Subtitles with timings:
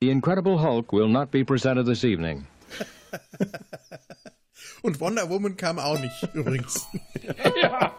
[0.00, 2.46] The Incredible Hulk will not be presented this evening.
[4.82, 6.86] Und Wonder Woman kam auch nicht, übrigens.
[7.62, 7.94] ja.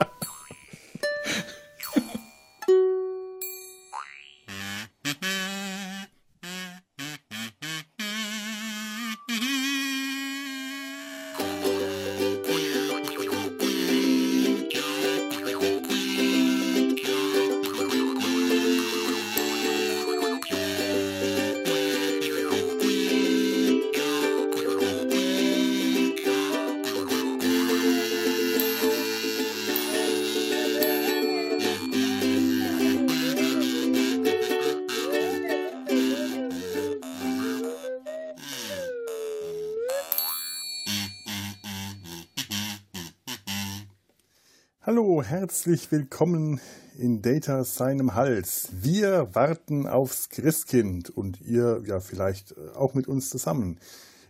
[45.31, 46.59] Herzlich willkommen
[46.97, 48.67] in Data seinem Hals.
[48.73, 53.79] Wir warten aufs Christkind und ihr ja vielleicht äh, auch mit uns zusammen.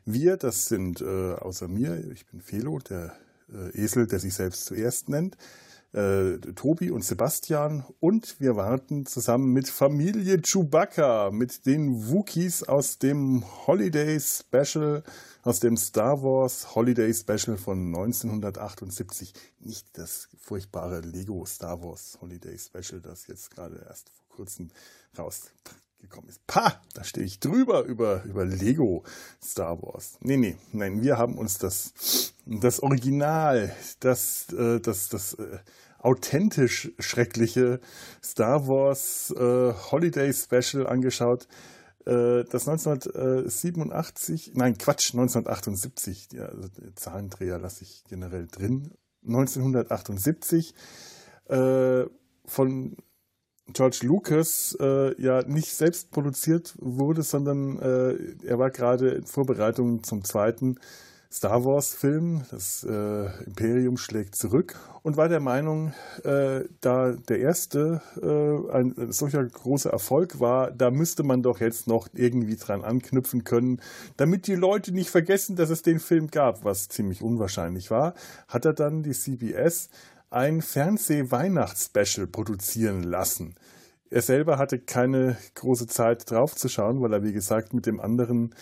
[0.05, 3.15] Wir, das sind äh, außer mir, ich bin Felo, der
[3.51, 5.37] äh, Esel, der sich selbst zuerst nennt,
[5.93, 12.97] äh, Tobi und Sebastian und wir warten zusammen mit Familie Chewbacca, mit den Wookies aus
[12.97, 15.03] dem Holiday Special,
[15.43, 19.33] aus dem Star Wars Holiday Special von 1978.
[19.59, 24.69] Nicht das furchtbare Lego Star Wars Holiday Special, das jetzt gerade erst vor kurzem
[26.01, 26.45] rausgekommen ist.
[26.47, 29.03] Pah, da stehe ich drüber über, über Lego
[29.41, 30.17] Star Wars.
[30.21, 35.59] Nee, nee, nein, wir haben uns das, das Original, das, äh, das, das, äh,
[35.99, 37.79] authentisch schreckliche
[38.23, 41.47] Star Wars äh, Holiday Special angeschaut,
[42.05, 48.95] äh, das 1987, nein Quatsch, 1978, ja, also Zahlendreher lasse ich generell drin,
[49.27, 50.73] 1978
[51.49, 52.05] äh,
[52.45, 52.97] von
[53.73, 60.03] George Lucas äh, ja nicht selbst produziert wurde, sondern äh, er war gerade in Vorbereitung
[60.03, 60.77] zum zweiten
[61.33, 68.01] Star Wars-Film, das äh, Imperium schlägt zurück, und war der Meinung, äh, da der erste
[68.21, 72.83] äh, ein, ein solcher großer Erfolg war, da müsste man doch jetzt noch irgendwie dran
[72.83, 73.79] anknüpfen können,
[74.17, 78.13] damit die Leute nicht vergessen, dass es den Film gab, was ziemlich unwahrscheinlich war,
[78.49, 79.89] hat er dann die CBS
[80.31, 83.55] ein Fernseh-Weihnachtsspecial produzieren lassen.
[84.11, 88.53] Er selber hatte keine große Zeit draufzuschauen, weil er, wie gesagt, mit dem anderen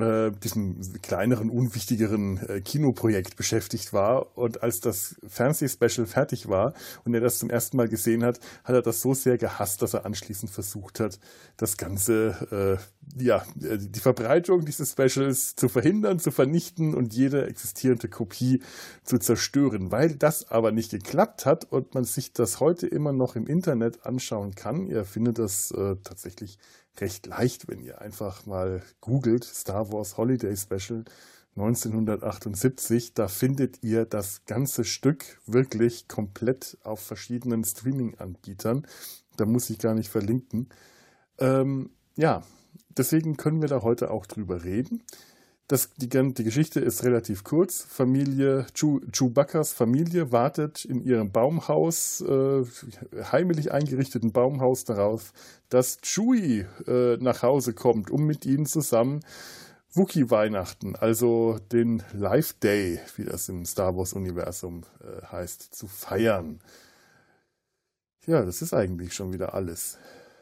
[0.00, 4.36] äh, diesem kleineren, unwichtigeren äh, Kinoprojekt beschäftigt war.
[4.36, 6.74] Und als das Fernsehspecial fertig war
[7.04, 9.94] und er das zum ersten Mal gesehen hat, hat er das so sehr gehasst, dass
[9.94, 11.18] er anschließend versucht hat,
[11.56, 12.78] das Ganze,
[13.18, 18.62] äh, ja, die Verbreitung dieses Specials zu verhindern, zu vernichten und jede existierende Kopie
[19.04, 19.90] zu zerstören.
[19.92, 24.06] Weil das aber nicht geklappt hat und man sich das heute immer noch im Internet
[24.06, 26.58] anschauen kann, ihr findet das äh, tatsächlich
[27.00, 31.04] recht leicht, wenn ihr einfach mal googelt Star Wars Holiday Special
[31.56, 33.14] 1978.
[33.14, 38.86] Da findet ihr das ganze Stück wirklich komplett auf verschiedenen Streaming-Anbietern.
[39.36, 40.68] Da muss ich gar nicht verlinken.
[41.38, 42.42] Ähm, ja,
[42.88, 45.02] deswegen können wir da heute auch drüber reden.
[45.66, 47.82] Das, die, die Geschichte ist relativ kurz.
[47.82, 52.64] Familie, Chew, Chewbaccas Familie wartet in ihrem Baumhaus, äh,
[53.32, 55.32] heimlich eingerichteten Baumhaus darauf,
[55.70, 59.20] dass Chewie äh, nach Hause kommt, um mit ihnen zusammen
[59.94, 66.60] Wookie-Weihnachten, also den Life Day, wie das im Star Wars-Universum äh, heißt, zu feiern.
[68.26, 69.98] Ja, das ist eigentlich schon wieder alles.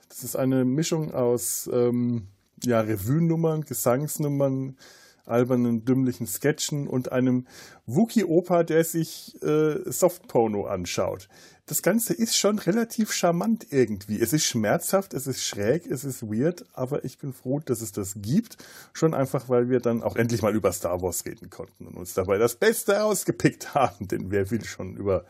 [0.08, 2.28] Das ist eine Mischung aus ähm,
[2.64, 4.76] ja, Revue-Nummern, Gesangsnummern,
[5.24, 7.46] albernen, dümmlichen Sketchen und einem
[7.86, 11.28] Wookie-Opa, der sich äh, Softporno anschaut.
[11.66, 14.20] Das Ganze ist schon relativ charmant irgendwie.
[14.20, 17.92] Es ist schmerzhaft, es ist schräg, es ist weird, aber ich bin froh, dass es
[17.92, 18.56] das gibt.
[18.92, 22.14] Schon einfach, weil wir dann auch endlich mal über Star Wars reden konnten und uns
[22.14, 24.08] dabei das Beste ausgepickt haben.
[24.08, 25.24] Denn wer will schon über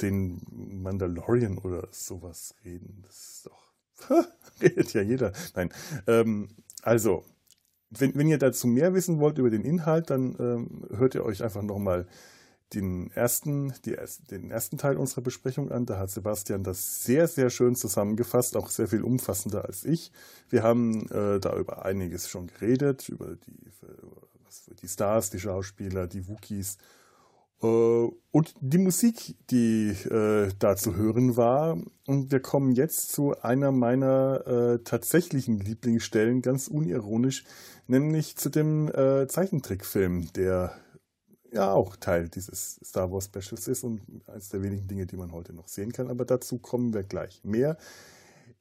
[0.00, 3.02] den Mandalorian oder sowas reden?
[3.04, 3.66] Das ist doch.
[4.60, 5.32] redet ja jeder.
[5.54, 5.70] Nein.
[6.06, 6.48] Ähm,
[6.82, 7.24] also,
[7.90, 11.42] wenn, wenn ihr dazu mehr wissen wollt über den Inhalt, dann ähm, hört ihr euch
[11.42, 12.06] einfach nochmal
[12.74, 13.96] den ersten, die,
[14.30, 15.86] den ersten Teil unserer Besprechung an.
[15.86, 20.10] Da hat Sebastian das sehr, sehr schön zusammengefasst, auch sehr viel umfassender als ich.
[20.48, 23.70] Wir haben äh, da über einiges schon geredet, über die,
[24.44, 26.78] was, die Stars, die Schauspieler, die Wookies
[27.60, 31.78] und die Musik, die äh, da zu hören war.
[32.06, 37.44] Und wir kommen jetzt zu einer meiner äh, tatsächlichen Lieblingsstellen, ganz unironisch,
[37.86, 40.76] nämlich zu dem äh, Zeichentrickfilm, der
[41.52, 45.32] ja auch Teil dieses Star Wars Specials ist und eines der wenigen Dinge, die man
[45.32, 46.08] heute noch sehen kann.
[46.08, 47.78] Aber dazu kommen wir gleich mehr.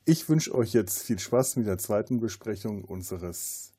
[0.05, 3.73] Ich wünsche euch jetzt viel Spaß mit der zweiten Besprechung unseres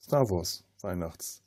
[0.00, 1.42] Star Wars Weihnachts,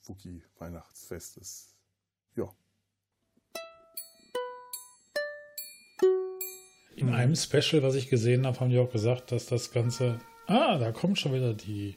[6.98, 10.20] In einem Special, was ich gesehen habe, haben die auch gesagt, dass das Ganze.
[10.48, 11.96] Ah, da kommt schon wieder die,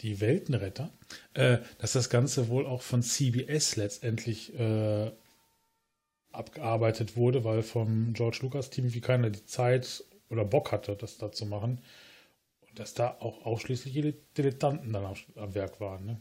[0.00, 0.90] die Weltenretter.
[1.34, 5.10] Äh, dass das Ganze wohl auch von CBS letztendlich äh,
[6.30, 11.18] abgearbeitet wurde, weil vom George Lucas Team wie keiner die Zeit oder Bock hatte, das
[11.18, 11.80] da zu machen.
[12.68, 16.06] Und dass da auch ausschließlich Dilettanten dann am Werk waren.
[16.06, 16.20] Ne?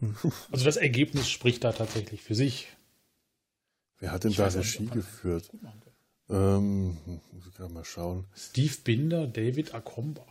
[0.50, 2.66] Also das Ergebnis spricht da tatsächlich für sich.
[4.00, 5.48] Wer hat denn ich da Regie geführt?
[6.28, 6.96] Ähm,
[7.32, 8.24] muss ich gerade mal schauen.
[8.34, 10.24] Steve Binder, David Akomba.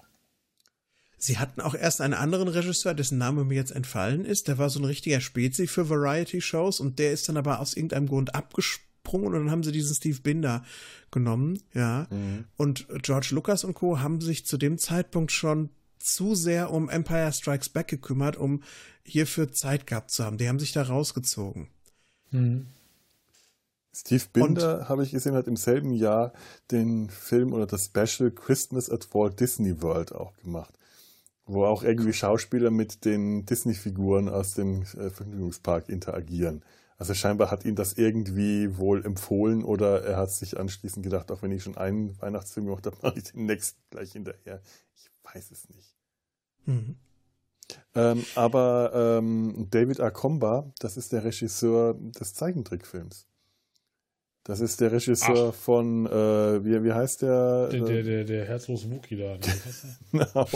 [1.17, 4.47] Sie hatten auch erst einen anderen Regisseur, dessen Name mir jetzt entfallen ist.
[4.47, 8.07] Der war so ein richtiger Spezi für Variety-Shows und der ist dann aber aus irgendeinem
[8.07, 10.63] Grund abgesprungen und dann haben sie diesen Steve Binder
[11.11, 12.07] genommen, ja.
[12.11, 12.45] Mhm.
[12.57, 13.99] Und George Lucas und Co.
[13.99, 15.69] haben sich zu dem Zeitpunkt schon
[15.99, 18.61] zu sehr um Empire Strikes Back gekümmert, um
[19.03, 20.37] hierfür Zeit gehabt zu haben.
[20.37, 21.69] Die haben sich da rausgezogen.
[22.31, 22.67] Mhm.
[23.95, 26.33] Steve Binder, habe ich gesehen, hat im selben Jahr
[26.69, 30.77] den Film oder das Special Christmas at Walt Disney World auch gemacht.
[31.45, 36.63] Wo auch irgendwie Schauspieler mit den Disney-Figuren aus dem äh, Vergnügungspark interagieren.
[36.97, 41.41] Also scheinbar hat ihn das irgendwie wohl empfohlen oder er hat sich anschließend gedacht, auch
[41.41, 44.61] wenn ich schon einen Weihnachtsfilm gemacht habe, mache ich den nächsten gleich hinterher.
[44.95, 45.95] Ich weiß es nicht.
[46.65, 46.95] Mhm.
[47.95, 53.27] Ähm, aber ähm, David Akomba, das ist der Regisseur des Zeichentrickfilms.
[54.45, 55.55] Das ist der Regisseur Ach.
[55.55, 57.67] von, äh, wie, wie heißt der?
[57.69, 59.37] Der, der, der, der herzlose Wookie da.
[60.11, 60.47] genau.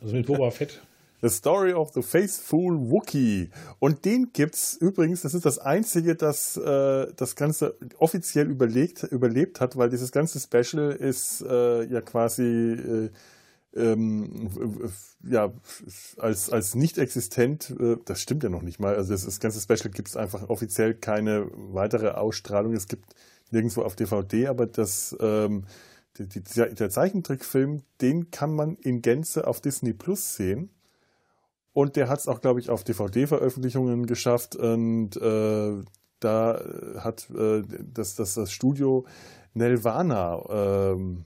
[0.00, 0.78] Also mit Boba Fett.
[1.22, 3.50] The Story of the Faithful Wookie.
[3.78, 9.60] Und den gibt's übrigens, das ist das einzige, das äh, das Ganze offiziell überlegt, überlebt
[9.60, 13.10] hat, weil dieses ganze Special ist äh, ja quasi äh,
[13.74, 14.50] ähm,
[15.22, 15.52] ja,
[16.18, 18.96] als, als nicht existent, äh, das stimmt ja noch nicht mal.
[18.96, 22.72] Also das, das ganze Special gibt es einfach offiziell keine weitere Ausstrahlung.
[22.74, 23.14] Es gibt
[23.50, 25.64] nirgendwo auf DVD, aber das, ähm,
[26.18, 30.70] die, die, der Zeichentrickfilm, den kann man in Gänze auf Disney Plus sehen.
[31.72, 34.56] Und der hat es auch, glaube ich, auf DVD-Veröffentlichungen geschafft.
[34.56, 35.84] Und äh,
[36.18, 36.64] da
[36.98, 37.62] hat äh,
[37.94, 39.06] das, das, das Studio
[39.54, 41.24] Nelvana ähm,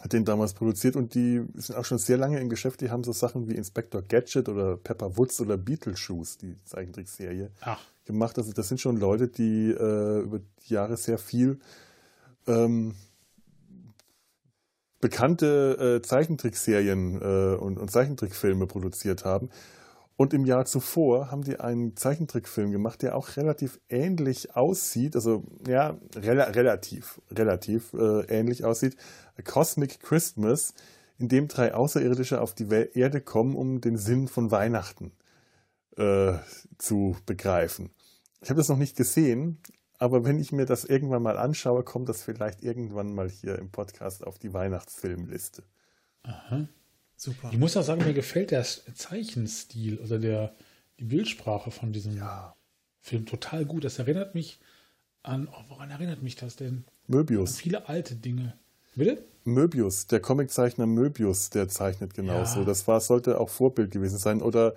[0.00, 2.80] hat den damals produziert und die sind auch schon sehr lange im Geschäft.
[2.80, 7.50] Die haben so Sachen wie Inspector Gadget oder Pepper Woods oder Beetlejuice, die Zeichentrickserie,
[8.04, 8.38] gemacht.
[8.38, 11.58] Also das sind schon Leute, die äh, über die Jahre sehr viel
[12.46, 12.94] ähm,
[15.00, 19.50] bekannte äh, Zeichentrickserien äh, und, und Zeichentrickfilme produziert haben.
[20.16, 25.44] Und im Jahr zuvor haben die einen Zeichentrickfilm gemacht, der auch relativ ähnlich aussieht, also
[25.68, 28.96] ja, rel relativ, relativ äh, ähnlich aussieht.
[29.38, 30.72] A Cosmic Christmas,
[31.18, 35.12] in dem drei Außerirdische auf die Erde kommen, um den Sinn von Weihnachten
[35.96, 36.34] äh,
[36.78, 37.90] zu begreifen.
[38.40, 39.58] Ich habe das noch nicht gesehen,
[39.98, 43.70] aber wenn ich mir das irgendwann mal anschaue, kommt das vielleicht irgendwann mal hier im
[43.70, 45.62] Podcast auf die Weihnachtsfilmliste.
[46.22, 46.68] Aha.
[47.16, 47.50] Super.
[47.50, 50.54] Ich muss auch sagen, mir gefällt der Zeichenstil, also der,
[50.98, 52.54] die Bildsprache von diesem ja.
[53.00, 53.84] Film total gut.
[53.84, 54.60] Das erinnert mich
[55.22, 56.84] an, oh, woran erinnert mich das denn?
[57.06, 57.54] Möbius.
[57.54, 58.54] An viele alte Dinge.
[58.94, 59.22] Bitte?
[59.44, 62.60] Möbius, der Comiczeichner Möbius, der zeichnet genauso.
[62.60, 62.64] Ja.
[62.64, 64.42] Das war, sollte auch Vorbild gewesen sein.
[64.42, 64.74] Oder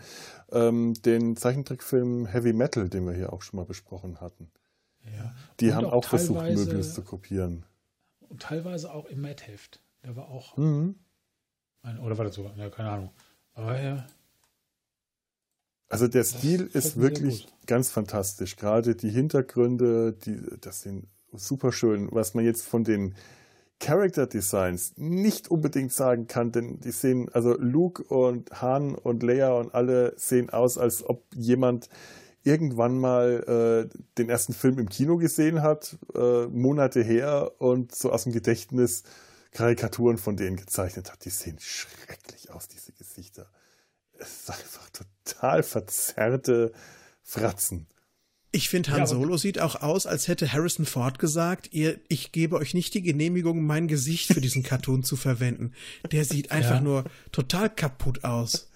[0.52, 4.52] ähm, den Zeichentrickfilm Heavy Metal, den wir hier auch schon mal besprochen hatten.
[5.06, 5.36] Ja.
[5.60, 7.66] Die Und haben auch, auch versucht, Möbius zu kopieren.
[8.30, 9.80] Und teilweise auch im Mad-Heft.
[10.04, 10.56] Der war auch.
[10.58, 10.96] Mhm.
[11.84, 12.52] Oder war das so?
[12.56, 13.10] Ja, keine Ahnung.
[13.54, 14.06] Aber ja.
[15.90, 18.56] Also der Stil ist wirklich ganz fantastisch.
[18.58, 22.10] Gerade die Hintergründe, die, das sind super schön.
[22.12, 23.16] Was man jetzt von den
[23.80, 29.54] Character Designs nicht unbedingt sagen kann, denn die sehen, also Luke und Han und Leia
[29.54, 31.90] und alle sehen aus, als ob jemand
[32.44, 38.12] irgendwann mal äh, den ersten Film im Kino gesehen hat, äh, Monate her und so
[38.12, 39.04] aus dem Gedächtnis
[39.52, 41.26] Karikaturen von denen gezeichnet hat.
[41.26, 43.50] Die sehen schrecklich aus, diese Gesichter.
[44.14, 46.72] Es ist einfach total verzerrte
[47.24, 47.88] Fratzen.
[48.52, 52.32] Ich finde, Han ja, Solo sieht auch aus, als hätte Harrison Ford gesagt, ihr, ich
[52.32, 55.74] gebe euch nicht die Genehmigung, mein Gesicht für diesen Cartoon zu verwenden.
[56.12, 56.82] Der sieht einfach ja.
[56.82, 58.72] nur total kaputt aus.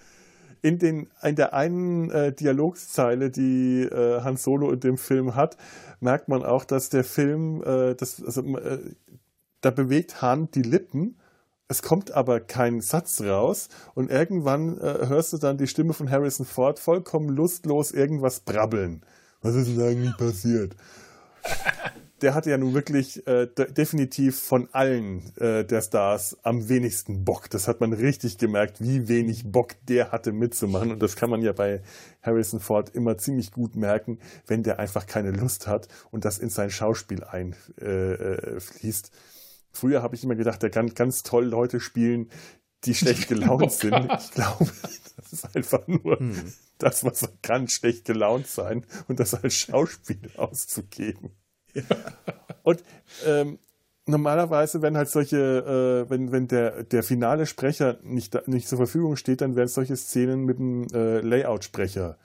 [0.61, 5.57] In, den, in der einen äh, Dialogzeile, die äh, Han Solo in dem Film hat,
[5.99, 8.79] merkt man auch, dass der Film, äh, das, also, äh,
[9.63, 11.17] da bewegt Han die Lippen,
[11.67, 16.11] es kommt aber kein Satz raus und irgendwann äh, hörst du dann die Stimme von
[16.11, 19.01] Harrison Ford vollkommen lustlos irgendwas brabbeln.
[19.41, 20.75] Was ist denn eigentlich passiert?
[22.21, 27.49] der hatte ja nun wirklich äh, definitiv von allen äh, der Stars am wenigsten Bock.
[27.49, 30.91] Das hat man richtig gemerkt, wie wenig Bock der hatte mitzumachen.
[30.91, 31.81] Und das kann man ja bei
[32.21, 36.49] Harrison Ford immer ziemlich gut merken, wenn der einfach keine Lust hat und das in
[36.49, 37.81] sein Schauspiel einfließt.
[37.81, 39.33] Äh, äh
[39.73, 42.29] Früher habe ich immer gedacht, der kann ganz toll Leute spielen,
[42.85, 44.07] die schlecht gelaunt sind.
[44.19, 44.71] Ich glaube,
[45.17, 46.53] das ist einfach nur hm.
[46.77, 51.31] das, was er kann, schlecht gelaunt sein und das als Schauspiel auszugeben.
[51.73, 51.83] Ja.
[52.61, 52.83] Und
[53.25, 53.59] ähm,
[54.05, 59.15] normalerweise, wenn halt solche, äh, wenn, wenn der, der finale Sprecher nicht, nicht zur Verfügung
[59.15, 62.17] steht, dann werden solche Szenen mit dem äh, Layout-Sprecher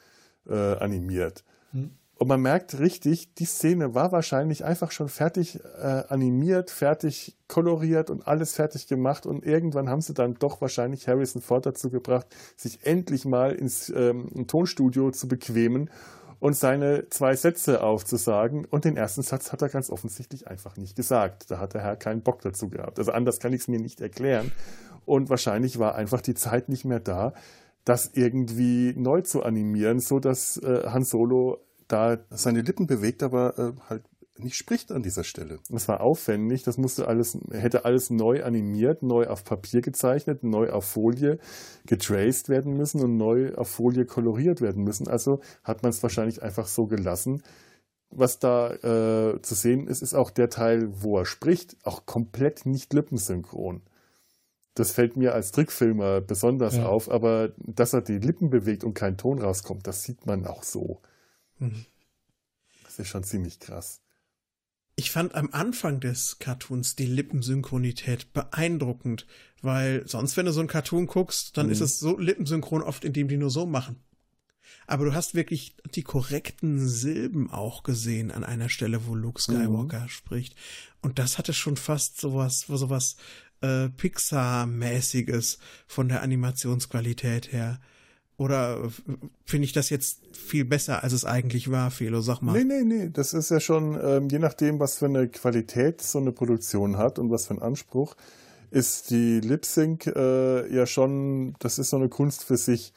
[0.46, 1.44] äh, animiert.
[1.72, 1.92] Hm.
[2.18, 8.10] Und man merkt richtig, die Szene war wahrscheinlich einfach schon fertig äh, animiert, fertig koloriert
[8.10, 9.24] und alles fertig gemacht.
[9.24, 13.88] Und irgendwann haben sie dann doch wahrscheinlich Harrison Ford dazu gebracht, sich endlich mal ins
[13.90, 15.90] ähm, Tonstudio zu bequemen
[16.40, 18.64] und seine zwei Sätze aufzusagen.
[18.64, 21.52] Und den ersten Satz hat er ganz offensichtlich einfach nicht gesagt.
[21.52, 22.98] Da hat der Herr keinen Bock dazu gehabt.
[22.98, 24.50] Also anders kann ich es mir nicht erklären.
[25.06, 27.32] Und wahrscheinlich war einfach die Zeit nicht mehr da,
[27.84, 33.58] das irgendwie neu zu animieren, so dass äh, Han Solo da seine Lippen bewegt, aber
[33.58, 34.04] äh, halt
[34.38, 35.58] nicht spricht an dieser Stelle.
[35.68, 40.70] Das war aufwendig, das musste alles, hätte alles neu animiert, neu auf Papier gezeichnet, neu
[40.70, 41.38] auf Folie
[41.86, 45.08] getraced werden müssen und neu auf Folie koloriert werden müssen.
[45.08, 47.42] Also hat man es wahrscheinlich einfach so gelassen.
[48.10, 52.64] Was da äh, zu sehen ist, ist auch der Teil, wo er spricht, auch komplett
[52.64, 53.82] nicht lippensynchron.
[54.74, 56.86] Das fällt mir als Trickfilmer besonders ja.
[56.86, 60.62] auf, aber dass er die Lippen bewegt und kein Ton rauskommt, das sieht man auch
[60.62, 61.00] so.
[61.58, 61.84] Mhm.
[62.84, 64.00] Das ist schon ziemlich krass.
[64.96, 69.26] Ich fand am Anfang des Cartoons die Lippensynchronität beeindruckend,
[69.62, 71.72] weil sonst, wenn du so einen Cartoon guckst, dann mhm.
[71.72, 74.02] ist es so lippensynchron oft, indem die nur so machen.
[74.86, 80.02] Aber du hast wirklich die korrekten Silben auch gesehen an einer Stelle, wo Luke Skywalker
[80.02, 80.08] mhm.
[80.08, 80.56] spricht.
[81.00, 83.16] Und das hatte schon fast sowas, sowas
[83.60, 87.80] äh, Pixar-mäßiges von der Animationsqualität her.
[88.38, 88.78] Oder
[89.44, 92.20] finde ich das jetzt viel besser, als es eigentlich war, Felo?
[92.20, 92.52] Sag mal.
[92.52, 93.10] Nee, nee, nee.
[93.12, 97.18] Das ist ja schon, ähm, je nachdem, was für eine Qualität so eine Produktion hat
[97.18, 98.14] und was für einen Anspruch,
[98.70, 102.92] ist die Lip Sync äh, ja schon, das ist so eine Kunst für sich.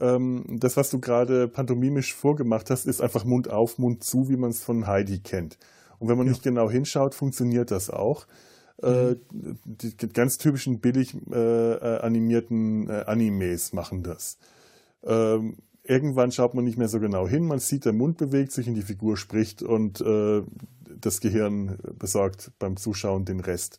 [0.00, 4.36] Ähm, das, was du gerade pantomimisch vorgemacht hast, ist einfach Mund auf, Mund zu, wie
[4.36, 5.56] man es von Heidi kennt.
[6.00, 6.32] Und wenn man ja.
[6.32, 8.26] nicht genau hinschaut, funktioniert das auch.
[8.82, 9.58] Äh, mhm.
[9.66, 14.38] die ganz typischen billig äh, äh animierten äh, Animes machen das.
[15.04, 17.46] Ähm, irgendwann schaut man nicht mehr so genau hin.
[17.46, 20.42] Man sieht, der Mund bewegt sich und die Figur spricht und äh,
[21.00, 23.78] das Gehirn besorgt beim Zuschauen den Rest.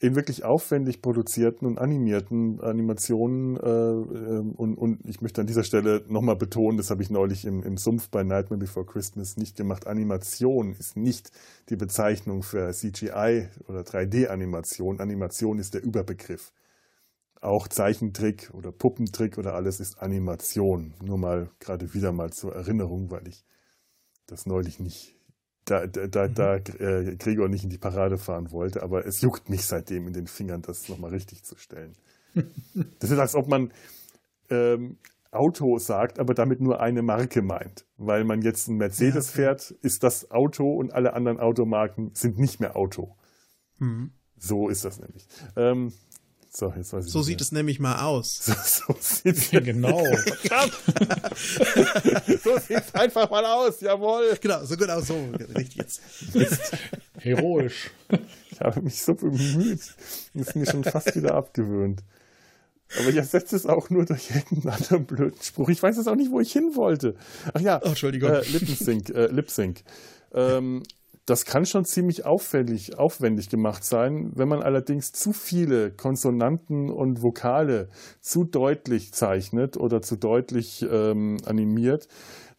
[0.00, 5.64] In wirklich aufwendig produzierten und animierten Animationen äh, ähm, und, und, ich möchte an dieser
[5.64, 9.56] Stelle nochmal betonen, das habe ich neulich im, im Sumpf bei Nightmare Before Christmas nicht
[9.56, 9.88] gemacht.
[9.88, 11.32] Animation ist nicht
[11.68, 15.00] die Bezeichnung für CGI oder 3D-Animation.
[15.00, 16.52] Animation ist der Überbegriff
[17.40, 20.94] auch Zeichentrick oder Puppentrick oder alles ist Animation.
[21.02, 23.44] Nur mal gerade wieder mal zur Erinnerung, weil ich
[24.26, 25.16] das neulich nicht,
[25.64, 26.34] da, da, mhm.
[26.34, 30.12] da äh, Gregor nicht in die Parade fahren wollte, aber es juckt mich seitdem in
[30.12, 31.92] den Fingern, das nochmal richtig zu stellen.
[32.98, 33.72] das ist, als ob man
[34.50, 34.98] ähm,
[35.30, 37.86] Auto sagt, aber damit nur eine Marke meint.
[37.96, 39.32] Weil man jetzt ein Mercedes ja, okay.
[39.32, 43.16] fährt, ist das Auto und alle anderen Automarken sind nicht mehr Auto.
[43.78, 44.12] Mhm.
[44.38, 45.26] So ist das nämlich.
[45.56, 45.92] Ähm,
[46.50, 48.42] so, jetzt weiß ich so sieht es nämlich mal aus.
[48.46, 48.54] So,
[48.88, 50.04] so sieht's ja, genau.
[52.42, 54.36] so sieht es einfach mal aus, jawohl.
[54.40, 55.16] Genau, so genau so.
[55.56, 56.00] Richtig jetzt.
[56.34, 56.72] jetzt.
[57.18, 57.90] Heroisch.
[58.50, 59.80] Ich habe mich so bemüht.
[60.34, 62.02] Das ist mir schon fast wieder abgewöhnt.
[62.98, 65.68] Aber ich ersetze es auch nur durch irgendeinen anderen blöden Spruch.
[65.68, 67.14] Ich weiß jetzt auch nicht, wo ich hin wollte.
[67.52, 68.30] Ach ja, oh, Entschuldigung.
[68.30, 69.10] Äh, Lippensync.
[69.10, 69.82] Äh, Lip -Sync.
[70.32, 70.82] Ähm,
[71.28, 74.32] das kann schon ziemlich aufwendig, aufwendig gemacht sein.
[74.34, 81.36] Wenn man allerdings zu viele Konsonanten und Vokale zu deutlich zeichnet oder zu deutlich ähm,
[81.44, 82.08] animiert,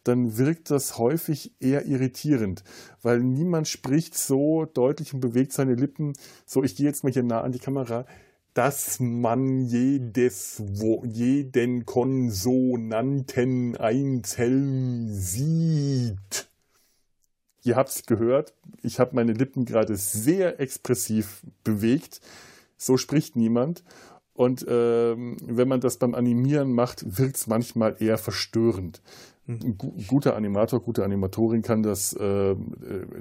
[0.04, 2.62] dann wirkt das häufig eher irritierend,
[3.02, 6.12] weil niemand spricht so deutlich und bewegt seine Lippen.
[6.46, 8.06] So, ich gehe jetzt mal hier nah an die Kamera
[8.52, 16.49] dass man jedes, wo, jeden Konsonanten einzeln sieht.
[17.62, 22.20] Ihr habt es gehört, ich habe meine Lippen gerade sehr expressiv bewegt.
[22.76, 23.84] So spricht niemand.
[24.32, 29.02] Und ähm, wenn man das beim Animieren macht, wirkt es manchmal eher verstörend.
[29.46, 32.56] Ein guter Animator, gute Animatorin kann das äh,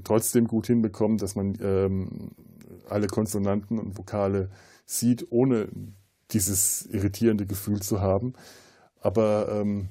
[0.03, 2.31] trotzdem gut hinbekommen, dass man ähm,
[2.87, 4.49] alle Konsonanten und Vokale
[4.85, 5.67] sieht, ohne
[6.31, 8.33] dieses irritierende Gefühl zu haben.
[9.01, 9.89] Aber ähm,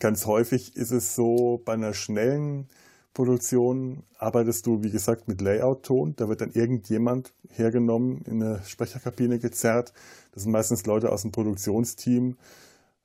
[0.00, 2.68] ganz häufig ist es so bei einer schnellen
[3.16, 6.16] Produktionen arbeitest du, wie gesagt, mit Layout-Ton.
[6.16, 9.94] Da wird dann irgendjemand hergenommen, in eine Sprecherkabine gezerrt.
[10.32, 12.36] Das sind meistens Leute aus dem Produktionsteam,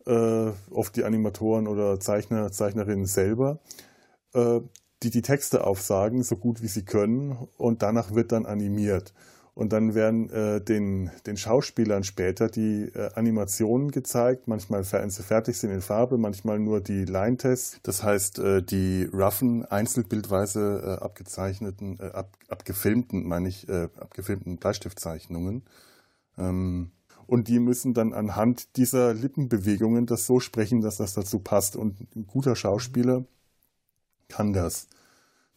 [0.05, 3.59] äh, oft die Animatoren oder Zeichner, Zeichnerinnen selber,
[4.33, 4.59] äh,
[5.01, 7.47] die die Texte aufsagen, so gut wie sie können.
[7.57, 9.13] Und danach wird dann animiert.
[9.53, 15.23] Und dann werden äh, den, den Schauspielern später die äh, Animationen gezeigt, manchmal wenn sie
[15.23, 17.79] fertig sind in Farbe, manchmal nur die Line-Tests.
[17.83, 24.55] Das heißt, äh, die roughen, einzelbildweise äh, abgezeichneten, äh, ab, abgefilmten, meine ich, äh, abgefilmten
[24.55, 25.63] Bleistiftzeichnungen.
[26.37, 26.91] Ähm,
[27.27, 31.75] und die müssen dann anhand dieser Lippenbewegungen das so sprechen, dass das dazu passt.
[31.75, 33.25] Und ein guter Schauspieler
[34.29, 34.87] kann das.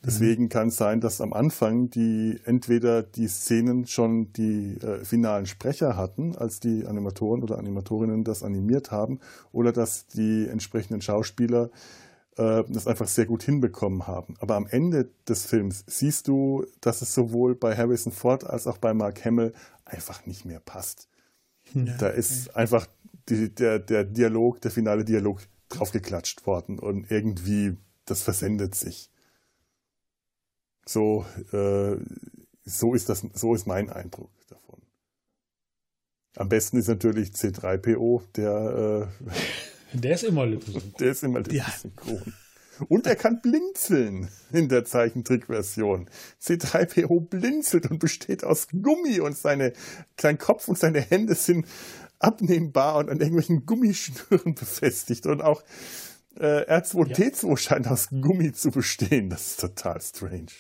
[0.05, 5.47] Deswegen kann es sein, dass am Anfang die entweder die Szenen schon die äh, finalen
[5.47, 9.21] Sprecher hatten, als die Animatoren oder Animatorinnen das animiert haben,
[9.53, 11.71] oder dass die entsprechenden Schauspieler
[12.37, 14.35] äh, das einfach sehr gut hinbekommen haben.
[14.41, 18.79] Aber am Ende des Films siehst du, dass es sowohl bei Harrison Ford als auch
[18.79, 19.53] bei Mark Hamill
[19.85, 21.09] einfach nicht mehr passt.
[21.73, 22.87] Ja, da ist einfach
[23.29, 29.11] die, der, der Dialog, der finale Dialog draufgeklatscht worden und irgendwie das versendet sich.
[30.87, 31.97] So, äh,
[32.65, 34.81] so ist das, so ist mein Eindruck davon.
[36.37, 39.11] Am besten ist natürlich C3PO, der,
[39.93, 40.95] äh, der ist immer Lippensynchron.
[40.99, 42.23] Der ist immer Lippensynchron.
[42.27, 42.33] Ja.
[42.89, 46.11] Und er kann blinzeln in der Zeichentrickversion.
[46.43, 49.73] C3PO blinzelt und besteht aus Gummi und seine,
[50.21, 51.67] sein Kopf und seine Hände sind
[52.19, 55.27] abnehmbar und an irgendwelchen Gummischnüren befestigt.
[55.27, 55.63] Und auch
[56.37, 57.57] äh, R2D2 ja.
[57.57, 59.31] scheint aus Gummi zu bestehen.
[59.31, 60.53] Das ist total strange.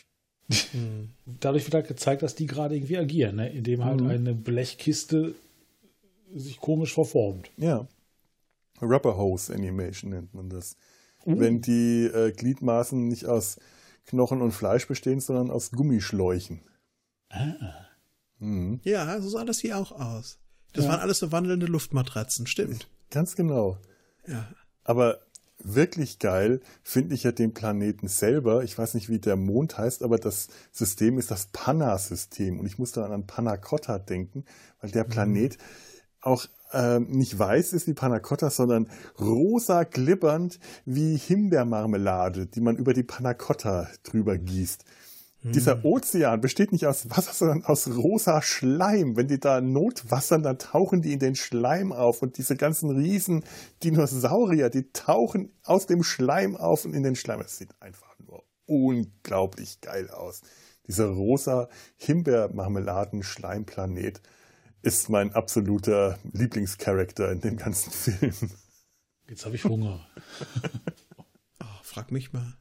[1.41, 3.51] Dadurch wird halt gezeigt, dass die gerade irgendwie agieren, ne?
[3.51, 4.09] indem halt mhm.
[4.09, 5.35] eine Blechkiste
[6.35, 7.51] sich komisch verformt.
[7.57, 7.87] Ja.
[8.83, 10.77] Rubber Hose Animation nennt man das.
[11.25, 11.41] Mhm.
[11.41, 13.59] Wenn die äh, Gliedmaßen nicht aus
[14.07, 16.61] Knochen und Fleisch bestehen, sondern aus Gummischläuchen.
[17.31, 17.87] Ah.
[18.39, 18.81] Mhm.
[18.85, 20.39] Ja, so sah das hier auch aus.
[20.73, 20.91] Das ja.
[20.91, 22.89] waren alles so wandelnde Luftmatratzen, stimmt.
[23.11, 23.79] Ganz genau.
[24.27, 24.49] Ja.
[24.83, 25.21] Aber
[25.64, 28.62] wirklich geil finde ich ja den Planeten selber.
[28.62, 32.60] Ich weiß nicht, wie der Mond heißt, aber das System ist das Panna-System.
[32.60, 34.45] Und ich muss dann an Panna Cotta denken,
[34.80, 35.08] weil der mhm.
[35.08, 35.58] Planet
[36.21, 42.76] auch äh, nicht weiß ist wie Panna Cotta, sondern rosa glibbernd wie Himbeermarmelade, die man
[42.76, 44.84] über die Panna Cotta drüber gießt.
[45.47, 45.85] Dieser hm.
[45.85, 49.15] Ozean besteht nicht aus Wasser, sondern aus rosa Schleim.
[49.15, 52.23] Wenn die da notwassern, dann tauchen die in den Schleim auf.
[52.23, 53.45] Und diese ganzen riesen
[53.83, 57.43] Dinosaurier, die tauchen aus dem Schleim auf und in den Schleim.
[57.43, 60.41] Es sieht einfach nur unglaublich geil aus.
[60.87, 64.23] Dieser rosa Himbeermarmeladen-Schleimplanet
[64.80, 68.33] ist mein absoluter Lieblingscharakter in dem ganzen Film.
[69.28, 70.07] Jetzt habe ich Hunger.
[71.61, 72.57] oh, frag mich mal.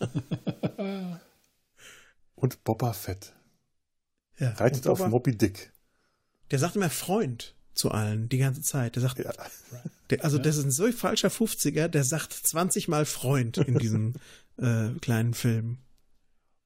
[2.44, 3.32] und Boba Fett.
[4.38, 5.72] Ja, Reitet auf Moby Dick.
[6.50, 8.96] Der sagt immer Freund zu allen, die ganze Zeit.
[8.96, 9.32] Der sagt, ja.
[10.10, 14.12] der, also das ist ein so falscher 50er, der sagt 20 Mal Freund in diesem
[14.58, 15.78] äh, kleinen Film.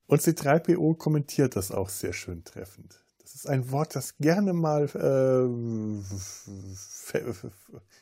[0.09, 2.99] Und C3PO kommentiert das auch sehr schön treffend.
[3.21, 5.47] Das ist ein Wort, das gerne mal äh,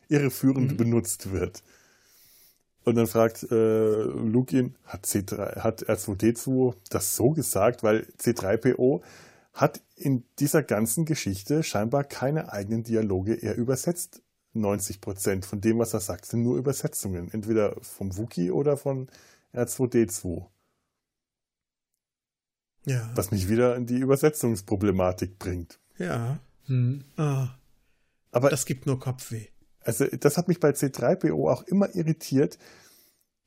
[0.08, 0.76] irreführend mhm.
[0.78, 1.62] benutzt wird.
[2.86, 7.82] Und dann fragt äh, Luke ihn, hat, C3, hat R2D2 das so gesagt?
[7.82, 9.02] Weil C3PO
[9.52, 13.34] hat in dieser ganzen Geschichte scheinbar keine eigenen Dialoge.
[13.42, 14.22] Er übersetzt
[14.52, 17.28] 90 Prozent von dem, was er sagt, sind nur Übersetzungen.
[17.32, 19.08] Entweder vom Wookie oder von
[19.52, 20.46] R2D2.
[22.84, 23.10] Ja.
[23.16, 25.80] Was mich wieder in die Übersetzungsproblematik bringt.
[25.98, 26.38] Ja.
[26.66, 27.02] Hm.
[27.18, 27.46] Oh.
[28.30, 29.48] Aber das gibt nur Kopfweh.
[29.86, 32.58] Also das hat mich bei C3PO auch immer irritiert.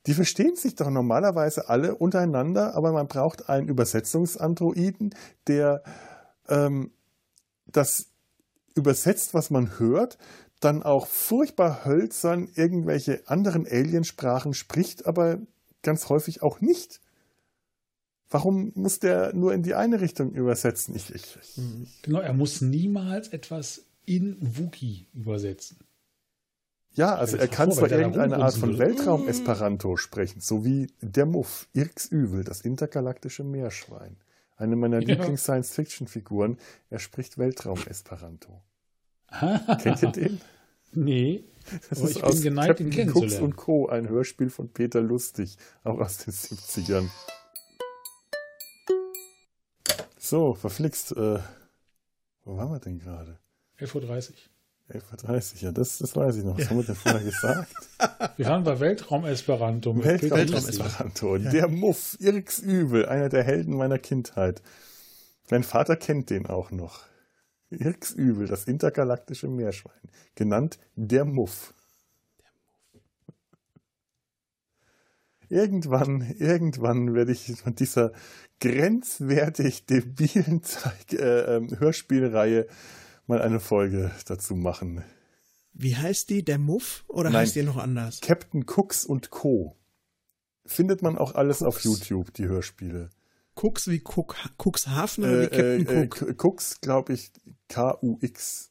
[0.06, 5.14] Die verstehen sich doch normalerweise alle untereinander, aber man braucht einen Übersetzungsandroiden,
[5.46, 5.82] der
[6.48, 6.92] ähm,
[7.66, 8.06] das
[8.74, 10.16] übersetzt, was man hört,
[10.60, 15.38] dann auch furchtbar hölzern irgendwelche anderen Aliensprachen spricht, aber
[15.82, 17.00] ganz häufig auch nicht.
[18.30, 20.96] Warum muss der nur in die eine Richtung übersetzen?
[20.96, 25.76] Ich, ich, ich, genau, er muss niemals etwas in Wookie übersetzen.
[26.92, 32.06] Ja, also er kann zwar irgendeine Art von Weltraum-Esperanto sprechen, so wie der Muff, Irks
[32.06, 34.16] Übel, das intergalaktische Meerschwein.
[34.56, 35.08] Eine meiner ja.
[35.08, 36.58] Lieblings-Science-Fiction-Figuren.
[36.90, 38.60] Er spricht Weltraum-Esperanto.
[39.82, 40.40] Kennt ihr den?
[40.92, 41.44] Nee.
[41.88, 45.00] Das ist ich aus bin geneigt, Captain ihn Cooks und Co., ein Hörspiel von Peter
[45.00, 47.08] Lustig, auch aus den 70ern.
[50.18, 51.12] So, verflixt.
[51.12, 51.38] Äh,
[52.44, 53.38] wo waren wir denn gerade?
[53.78, 54.34] 11.30 Uhr.
[54.90, 56.58] 11.30 Uhr, ja, das, das weiß ich noch.
[56.58, 57.72] Was haben wir denn vorher gesagt?
[58.36, 59.92] Wir waren bei Weltraum-Esperanto.
[59.92, 60.80] mit Peter Weltraum Lustig.
[60.80, 61.38] Esperanto.
[61.38, 64.62] Der Muff, Irks Übel, einer der Helden meiner Kindheit.
[65.50, 67.00] Mein Vater kennt den auch noch.
[67.70, 69.92] Irks Übel, das intergalaktische Meerschwein.
[70.34, 71.74] Genannt der Muff.
[75.48, 78.12] Irgendwann, irgendwann werde ich von dieser
[78.60, 82.66] grenzwertig debilen Zeig äh, ähm, Hörspielreihe
[83.30, 85.02] mal eine Folge dazu machen.
[85.72, 86.44] Wie heißt die?
[86.44, 87.04] Der Muff?
[87.08, 87.42] Oder Nein.
[87.42, 88.20] heißt die noch anders?
[88.20, 89.76] Captain Cooks und Co.
[90.66, 91.84] Findet man auch alles auf Cooks.
[91.84, 93.08] YouTube, die Hörspiele.
[93.54, 96.22] Cooks wie Cook, Cuxhaven oder wie Äh, Captain äh, Cook?
[96.22, 97.32] äh, Cooks, glaube ich,
[97.68, 98.70] K-U-X.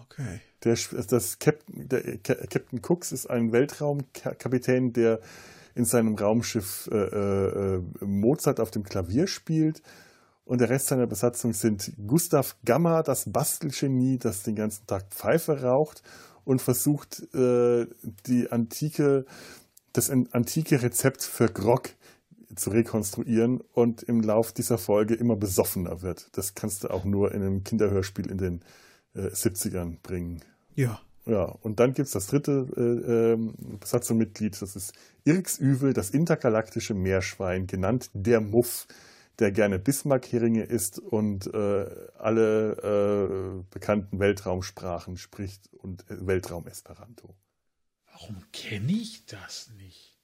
[0.00, 0.40] Okay.
[0.64, 0.76] Der,
[1.08, 5.20] das Captain, der, Ca- Captain Cooks ist ein Weltraumkapitän, der
[5.74, 9.82] in seinem Raumschiff äh, äh, äh, Mozart auf dem Klavier spielt.
[10.48, 15.60] Und der Rest seiner Besatzung sind Gustav Gamma, das Bastelgenie, das den ganzen Tag Pfeife
[15.60, 16.02] raucht
[16.44, 17.84] und versucht, äh,
[18.26, 19.26] die antike,
[19.92, 21.90] das an- antike Rezept für Grog
[22.56, 26.30] zu rekonstruieren und im Lauf dieser Folge immer besoffener wird.
[26.32, 28.60] Das kannst du auch nur in einem Kinderhörspiel in den
[29.14, 30.40] äh, 70ern bringen.
[30.74, 30.98] Ja.
[31.26, 36.08] Ja, und dann gibt es das dritte äh, ähm, Besatzungsmitglied, das ist Irks Üvel, das
[36.08, 38.86] intergalaktische Meerschwein, genannt der Muff,
[39.38, 41.86] der gerne Bismarck-Heringe isst und äh,
[42.18, 47.34] alle äh, bekannten Weltraumsprachen spricht und äh, Weltraum-Esperanto.
[48.12, 50.16] Warum kenne ich das nicht?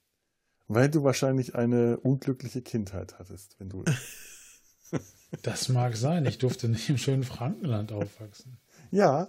[0.67, 3.83] Weil du wahrscheinlich eine unglückliche Kindheit hattest, wenn du.
[5.41, 6.25] Das mag sein.
[6.27, 8.57] Ich durfte nicht im schönen Frankenland aufwachsen.
[8.91, 9.27] ja,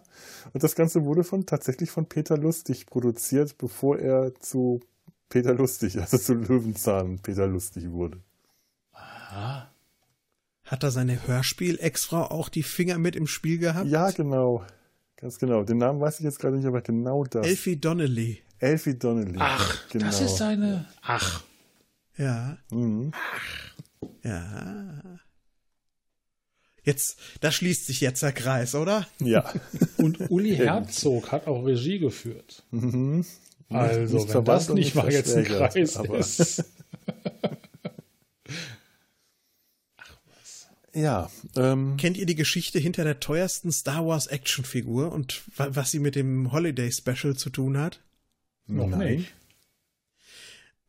[0.52, 4.80] und das Ganze wurde von tatsächlich von Peter Lustig produziert, bevor er zu
[5.28, 8.20] Peter Lustig, also zu Löwenzahn Peter Lustig wurde.
[8.92, 9.68] Ah,
[10.66, 13.86] Hat da seine Hörspiel-Ex-Frau auch die Finger mit im Spiel gehabt?
[13.88, 14.64] Ja, genau.
[15.16, 15.62] Ganz genau.
[15.64, 17.46] Den Namen weiß ich jetzt gerade nicht, aber genau das.
[17.46, 18.42] Elfie Donnelly.
[18.58, 19.36] Elfie Donnelly.
[19.38, 20.06] ach genau.
[20.06, 20.86] das ist seine.
[21.02, 21.42] Ach,
[22.16, 22.58] Ja.
[22.70, 23.12] Mhm.
[24.22, 25.02] Ja.
[26.82, 29.06] Jetzt, da schließt sich jetzt der Kreis, oder?
[29.20, 29.52] Ja.
[29.98, 32.64] und Uli Herzog hat auch Regie geführt.
[32.70, 33.24] Mhm.
[33.68, 36.64] Also, Nicht wenn das nicht mal jetzt ein Kreis aber- ist.
[40.96, 41.30] Ja.
[41.56, 45.98] Ähm, Kennt ihr die Geschichte hinter der teuersten Star Wars Actionfigur und wa was sie
[45.98, 48.00] mit dem Holiday Special zu tun hat?
[48.66, 49.16] Noch nein.
[49.16, 49.34] nicht.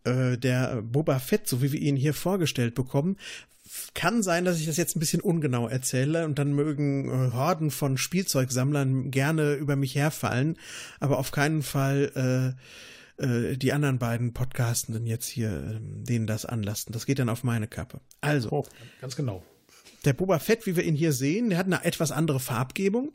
[0.05, 3.17] Äh, der Boba Fett, so wie wir ihn hier vorgestellt bekommen,
[3.95, 7.69] kann sein, dass ich das jetzt ein bisschen ungenau erzähle und dann mögen äh, Horden
[7.69, 10.57] von Spielzeugsammlern gerne über mich herfallen,
[11.01, 12.55] aber auf keinen Fall
[13.19, 16.93] äh, äh, die anderen beiden Podcastenden jetzt hier ähm, denen das anlasten.
[16.93, 17.99] Das geht dann auf meine Kappe.
[18.21, 18.63] Also, Oh,
[19.01, 19.43] Ganz genau.
[20.07, 23.11] Der Boba Fett, wie wir ihn hier sehen, der hat eine etwas andere Farbgebung.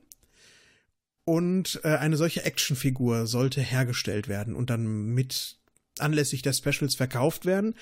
[1.25, 5.57] Und äh, eine solche Actionfigur sollte hergestellt werden und dann mit
[5.99, 7.75] anlässlich der Specials verkauft werden.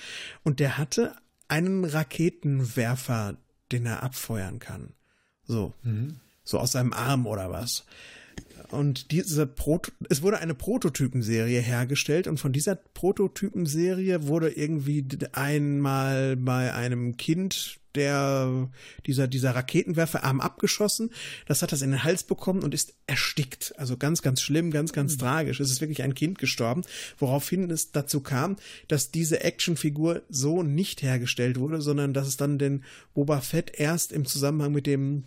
[0.43, 1.15] Und der hatte
[1.47, 3.37] einen Raketenwerfer,
[3.71, 4.93] den er abfeuern kann.
[5.43, 5.73] So.
[6.43, 7.85] So aus seinem Arm oder was.
[8.69, 16.37] Und diese Proto es wurde eine Prototypenserie hergestellt und von dieser Prototypenserie wurde irgendwie einmal
[16.37, 18.69] bei einem Kind der
[19.05, 21.11] dieser dieser Raketenwerferarm abgeschossen.
[21.45, 23.73] Das hat das in den Hals bekommen und ist erstickt.
[23.77, 25.59] Also ganz ganz schlimm, ganz ganz tragisch.
[25.59, 26.83] Es ist wirklich ein Kind gestorben,
[27.17, 32.57] woraufhin es dazu kam, dass diese Actionfigur so nicht hergestellt wurde, sondern dass es dann
[32.57, 35.23] den Boba Fett erst im Zusammenhang mit dem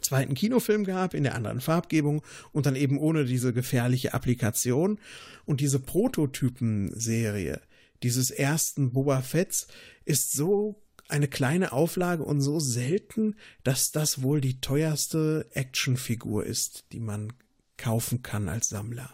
[0.00, 4.98] zweiten Kinofilm gab, in der anderen Farbgebung und dann eben ohne diese gefährliche Applikation.
[5.44, 7.60] Und diese Prototypen-Serie
[8.02, 9.68] dieses ersten Boba Fetts
[10.04, 16.84] ist so eine kleine Auflage und so selten, dass das wohl die teuerste Actionfigur ist,
[16.92, 17.32] die man
[17.76, 19.10] kaufen kann als Sammler.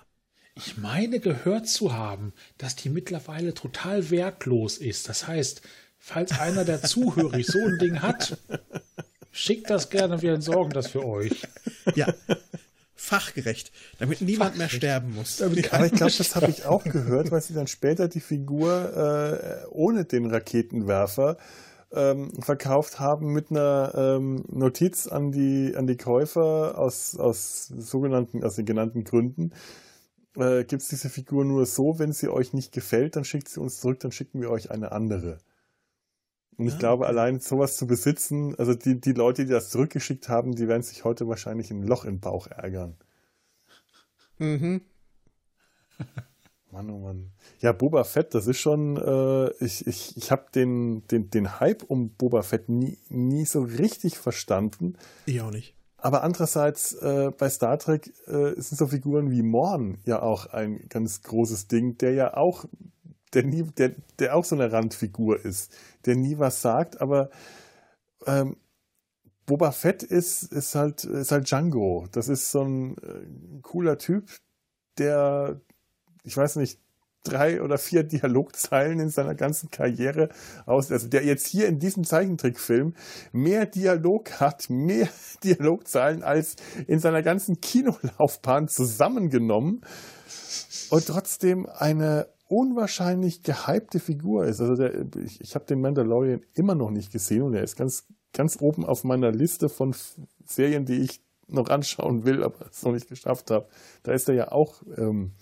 [0.55, 5.09] Ich meine gehört zu haben, dass die mittlerweile total wertlos ist.
[5.09, 5.63] Das heißt,
[5.99, 8.39] falls einer der Zuhörer so ein Ding hat,
[9.31, 11.43] schickt das gerne, wir entsorgen das für euch.
[11.95, 12.13] Ja,
[12.99, 13.71] fachgerecht,
[14.01, 15.41] damit niemand mehr sterben muss.
[15.41, 19.67] Aber ich glaube, das habe ich auch gehört, weil sie dann später die Figur äh,
[19.71, 21.39] ohne den Raketenwerfer
[21.93, 28.45] ähm, verkauft haben mit einer ähm, Notiz an die, an die Käufer aus, aus sogenannten,
[28.45, 29.53] aus den genannten Gründen.
[30.37, 33.61] Äh, Gibt es diese Figur nur so, wenn sie euch nicht gefällt, dann schickt sie
[33.61, 35.39] uns zurück, dann schicken wir euch eine andere.
[36.59, 40.29] Und ich Ah, glaube, allein sowas zu besitzen, also die, die Leute, die das zurückgeschickt
[40.29, 42.99] haben, die werden sich heute wahrscheinlich ein Loch im Bauch ärgern.
[44.39, 44.81] Mhm.
[46.71, 47.31] Mann, oh Mann.
[47.61, 51.83] Ja, Boba Fett, das ist schon, äh, ich, ich, ich habe den, den, den Hype
[51.85, 54.97] um Boba Fett nie, nie so richtig verstanden.
[55.27, 55.75] Ich auch nicht.
[55.97, 60.89] Aber andererseits äh, bei Star Trek äh, sind so Figuren wie Morn ja auch ein
[60.89, 62.67] ganz großes Ding, der ja auch,
[63.35, 65.75] der nie, der, der auch so eine Randfigur ist,
[66.07, 67.31] der nie was sagt, aber
[68.27, 68.57] ähm,
[69.47, 72.07] Boba Fett ist, ist halt, ist halt Django.
[72.13, 74.29] Das ist so ein äh, cooler Typ,
[74.99, 75.61] der,
[76.29, 76.79] ich weiß nicht,
[77.25, 80.29] drei oder vier Dialogzeilen in seiner ganzen Karriere
[80.67, 82.95] aus, also der jetzt hier in diesem Zeichentrickfilm
[83.33, 85.09] mehr Dialog hat, mehr
[85.45, 89.81] Dialogzeilen als in seiner ganzen Kinolaufbahn zusammengenommen
[90.91, 94.61] und trotzdem eine unwahrscheinlich gehypte Figur ist.
[94.61, 98.07] Also der, ich, ich habe den Mandalorian immer noch nicht gesehen und er ist ganz,
[98.33, 99.95] ganz oben auf meiner Liste von
[100.47, 103.69] Serien, die ich noch anschauen will, aber es noch nicht geschafft habe.
[104.03, 105.33] Da ist er ja auch ähm,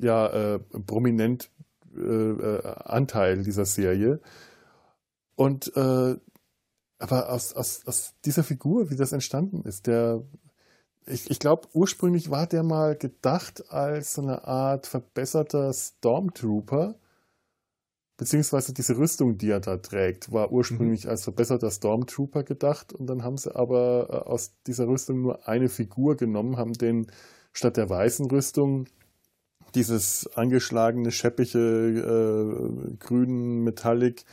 [0.00, 1.50] ja äh, prominent
[1.94, 4.20] äh, äh, Anteil dieser Serie.
[5.36, 6.16] Und äh,
[6.98, 10.22] aber aus, aus, aus dieser Figur, wie das entstanden ist, der
[11.06, 16.94] ich, ich glaube, ursprünglich war der mal gedacht als so eine Art verbesserter Stormtrooper,
[18.16, 21.10] beziehungsweise diese Rüstung, die er da trägt, war ursprünglich mhm.
[21.10, 25.68] als verbesserter Stormtrooper gedacht und dann haben sie aber äh, aus dieser Rüstung nur eine
[25.68, 27.06] Figur genommen, haben den
[27.52, 28.86] statt der weißen Rüstung
[29.74, 34.24] dieses angeschlagene, scheppige, äh, grünen Metallic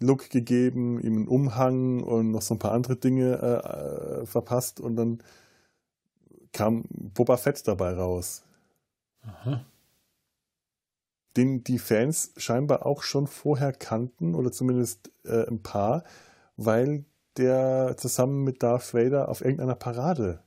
[0.00, 4.80] Look gegeben, ihm einen Umhang und noch so ein paar andere Dinge äh, äh, verpasst
[4.80, 5.22] und dann
[6.52, 8.44] kam Boba Fett dabei raus.
[9.22, 9.64] Aha.
[11.36, 16.04] Den die Fans scheinbar auch schon vorher kannten oder zumindest äh, ein paar,
[16.56, 17.04] weil
[17.36, 20.42] der zusammen mit Darth Vader auf irgendeiner Parade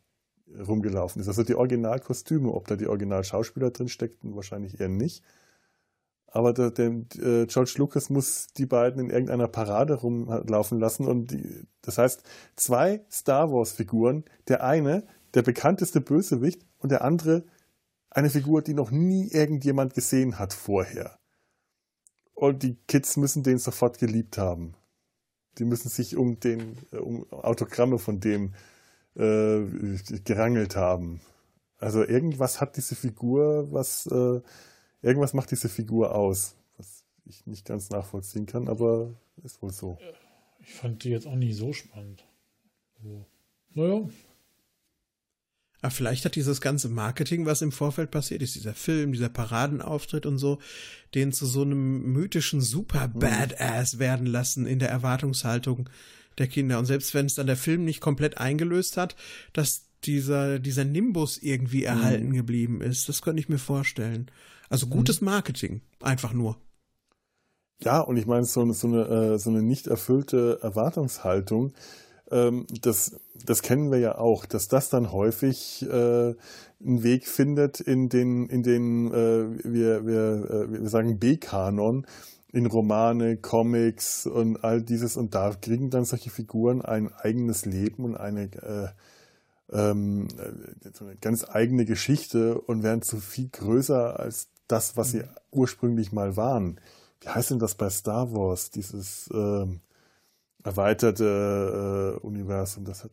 [0.60, 1.28] rumgelaufen ist.
[1.28, 5.24] Also die Originalkostüme, ob da die Originalschauspieler drin steckten, wahrscheinlich eher nicht.
[6.28, 6.88] Aber der, der
[7.18, 11.06] äh, George Lucas muss die beiden in irgendeiner Parade rumlaufen lassen.
[11.06, 12.24] Und die, das heißt,
[12.56, 17.44] zwei Star Wars-Figuren, der eine, der bekannteste Bösewicht, und der andere,
[18.10, 21.20] eine Figur, die noch nie irgendjemand gesehen hat vorher.
[22.34, 24.74] Und die Kids müssen den sofort geliebt haben.
[25.58, 28.58] Die müssen sich um den, äh, um Autogramme von dem äh,
[29.16, 31.22] gerangelt haben.
[31.78, 34.42] Also irgendwas hat diese Figur, was äh,
[35.02, 39.98] irgendwas macht diese Figur aus, was ich nicht ganz nachvollziehen kann, aber ist wohl so.
[40.60, 42.24] Ich fand die jetzt auch nicht so spannend.
[42.98, 43.26] Also,
[43.74, 44.08] naja.
[45.82, 50.28] Aber vielleicht hat dieses ganze Marketing, was im Vorfeld passiert ist, dieser Film, dieser Paradenauftritt
[50.28, 50.60] und so,
[51.16, 55.90] den zu so einem mythischen Super-Badass werden lassen in der Erwartungshaltung,
[56.42, 56.78] der Kinder.
[56.80, 59.16] Und selbst wenn es dann der Film nicht komplett eingelöst hat,
[59.54, 62.34] dass dieser, dieser Nimbus irgendwie erhalten mhm.
[62.34, 63.08] geblieben ist.
[63.08, 64.30] Das könnte ich mir vorstellen.
[64.70, 64.92] Also mhm.
[64.92, 66.58] gutes Marketing, einfach nur.
[67.84, 71.74] Ja, und ich meine, so, so, eine, äh, so eine nicht erfüllte Erwartungshaltung,
[72.30, 76.36] ähm, das, das kennen wir ja auch, dass das dann häufig äh,
[76.84, 82.06] einen Weg findet in den, in den äh, wir, wir, wir sagen B-Kanon,
[82.54, 85.18] in Romane, Comics und all dieses.
[85.18, 88.88] Und da kriegen dann solche Figuren ein eigenes Leben und eine, äh,
[89.72, 95.12] ähm, äh, so eine ganz eigene Geschichte und werden zu viel größer als das, was
[95.12, 96.80] sie ursprünglich mal waren.
[97.22, 99.66] Wie heißt denn das bei Star Wars, dieses äh,
[100.64, 102.86] erweiterte äh, Universum?
[102.86, 103.12] Das hat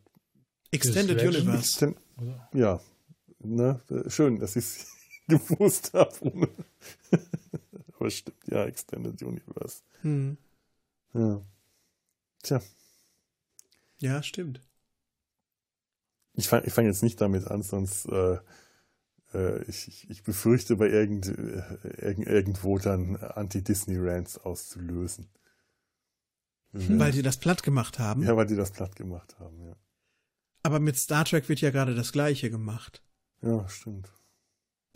[0.71, 1.57] Extended Universe.
[1.57, 1.97] Extend
[2.53, 2.79] ja,
[3.39, 3.79] ne?
[4.07, 4.87] schön, dass ich es
[5.27, 6.49] gewusst habe.
[7.99, 9.83] Aber stimmt, ja, Extended Universe.
[10.01, 10.37] Hm.
[11.13, 11.41] Ja.
[12.41, 12.61] Tja.
[13.99, 14.61] Ja, stimmt.
[16.33, 18.37] Ich fange ich fang jetzt nicht damit an, sonst äh,
[19.33, 25.27] äh, ich, ich, befürchte, bei irgend, äh, irgendwo dann Anti-Disney-Rants auszulösen.
[26.71, 28.23] Weil die das platt gemacht haben?
[28.23, 29.75] Ja, weil die das platt gemacht haben, ja.
[30.61, 33.03] Aber mit Star Trek wird ja gerade das Gleiche gemacht.
[33.41, 34.11] Ja, stimmt.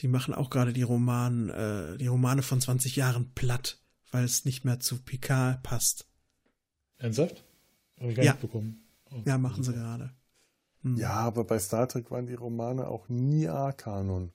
[0.03, 3.79] Die machen auch gerade die Roman, äh, die Romane von 20 Jahren platt,
[4.11, 6.09] weil es nicht mehr zu Picard passt.
[6.97, 7.45] Ernsthaft?
[8.01, 8.31] Hab ich gar ja.
[8.33, 8.83] nicht bekommen.
[9.11, 10.11] Oh, ja, machen sie gerade.
[10.81, 10.97] Hm.
[10.97, 14.33] Ja, aber bei Star Trek waren die Romane auch nie A-Kanon.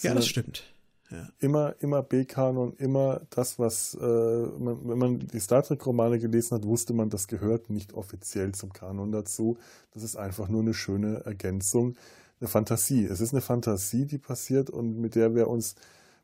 [0.00, 0.62] Ja, das stimmt.
[1.10, 1.28] Ja.
[1.40, 6.64] Immer, immer B-Kanon, immer das, was, äh, man, wenn man die Star Trek-Romane gelesen hat,
[6.64, 9.58] wusste man, das gehört nicht offiziell zum Kanon dazu.
[9.90, 11.96] Das ist einfach nur eine schöne Ergänzung
[12.40, 13.04] eine Fantasie.
[13.04, 15.74] Es ist eine Fantasie, die passiert und mit der wir uns,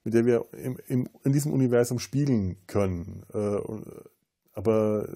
[0.04, 3.24] mit der wir im, im, in diesem Universum spielen können.
[3.32, 3.58] Äh,
[4.52, 5.08] aber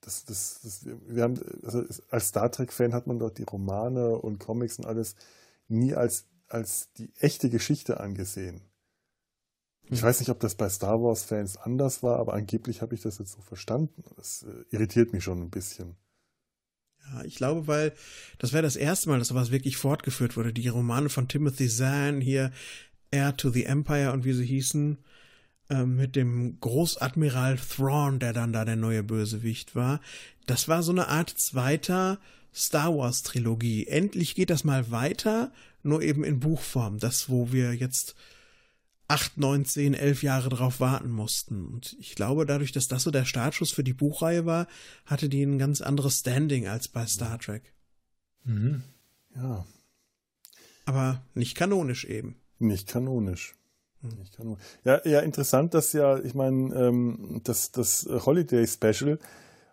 [0.00, 4.38] das, das, das, wir haben, also als Star Trek-Fan hat man dort die Romane und
[4.38, 5.16] Comics und alles
[5.68, 8.62] nie als, als die echte Geschichte angesehen.
[9.88, 13.18] Ich weiß nicht, ob das bei Star Wars-Fans anders war, aber angeblich habe ich das
[13.18, 14.02] jetzt so verstanden.
[14.16, 15.96] Das äh, irritiert mich schon ein bisschen.
[17.12, 17.92] Ja, ich glaube, weil
[18.38, 20.52] das wäre das erste Mal, dass sowas wirklich fortgeführt wurde.
[20.52, 22.52] Die Romane von Timothy Zahn hier,
[23.12, 24.98] Heir to the Empire und wie sie hießen,
[25.68, 30.00] äh, mit dem Großadmiral Thrawn, der dann da der neue Bösewicht war.
[30.46, 32.18] Das war so eine Art zweiter
[32.54, 33.86] Star Wars Trilogie.
[33.86, 36.98] Endlich geht das mal weiter, nur eben in Buchform.
[36.98, 38.14] Das, wo wir jetzt
[39.08, 41.66] acht, neun, zehn, elf Jahre drauf warten mussten.
[41.66, 44.66] Und ich glaube, dadurch, dass das so der Startschuss für die Buchreihe war,
[45.04, 47.74] hatte die ein ganz anderes Standing als bei Star Trek.
[48.44, 48.82] Mhm.
[49.34, 49.66] Ja.
[50.86, 52.36] Aber nicht kanonisch eben.
[52.58, 53.54] Nicht kanonisch.
[54.00, 54.18] Hm.
[54.18, 54.62] Nicht kanonisch.
[54.84, 59.18] Ja, ja, interessant, dass ja, ich meine, ähm, das, das Holiday Special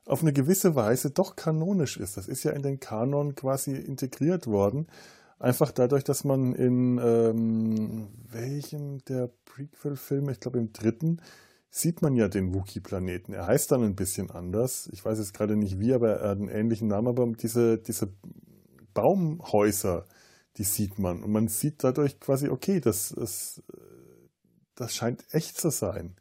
[0.06, 2.18] auf eine gewisse Weise doch kanonisch ist.
[2.18, 4.88] Das ist ja in den Kanon quasi integriert worden.
[5.44, 11.22] Einfach dadurch, dass man in ähm, welchem der Prequel-Filme, ich glaube im dritten,
[11.70, 13.34] sieht man ja den Wookiee-Planeten.
[13.34, 14.88] Er heißt dann ein bisschen anders.
[14.94, 17.10] Ich weiß jetzt gerade nicht wie, aber er hat einen ähnlichen Namen.
[17.10, 18.14] Aber diese, diese
[18.94, 20.06] Baumhäuser,
[20.56, 21.22] die sieht man.
[21.22, 23.62] Und man sieht dadurch quasi, okay, das, das,
[24.76, 26.16] das scheint echt zu sein.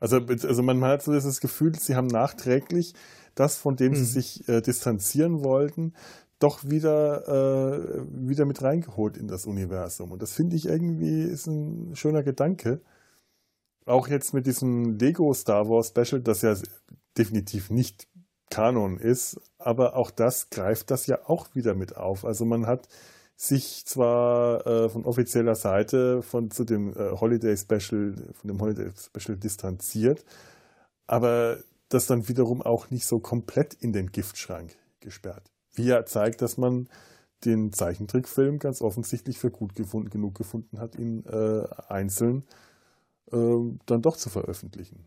[0.00, 2.94] Also, also man hat so das Gefühl, sie haben nachträglich
[3.34, 3.96] das, von dem mhm.
[3.96, 5.94] sie sich äh, distanzieren wollten,
[6.42, 10.12] doch wieder, äh, wieder mit reingeholt in das Universum.
[10.12, 12.80] Und das finde ich irgendwie ist ein schöner Gedanke.
[13.86, 16.54] Auch jetzt mit diesem Lego Star Wars Special, das ja
[17.16, 18.08] definitiv nicht
[18.50, 22.24] Kanon ist, aber auch das greift das ja auch wieder mit auf.
[22.24, 22.86] Also man hat
[23.34, 28.90] sich zwar äh, von offizieller Seite von zu dem äh, Holiday Special, von dem Holiday
[28.94, 30.24] Special distanziert,
[31.06, 35.50] aber das dann wiederum auch nicht so komplett in den Giftschrank gesperrt.
[35.74, 36.88] Wie er zeigt, dass man
[37.44, 42.44] den Zeichentrickfilm ganz offensichtlich für gut gefunden, genug gefunden hat, ihn äh, einzeln
[43.32, 43.36] äh,
[43.86, 45.06] dann doch zu veröffentlichen.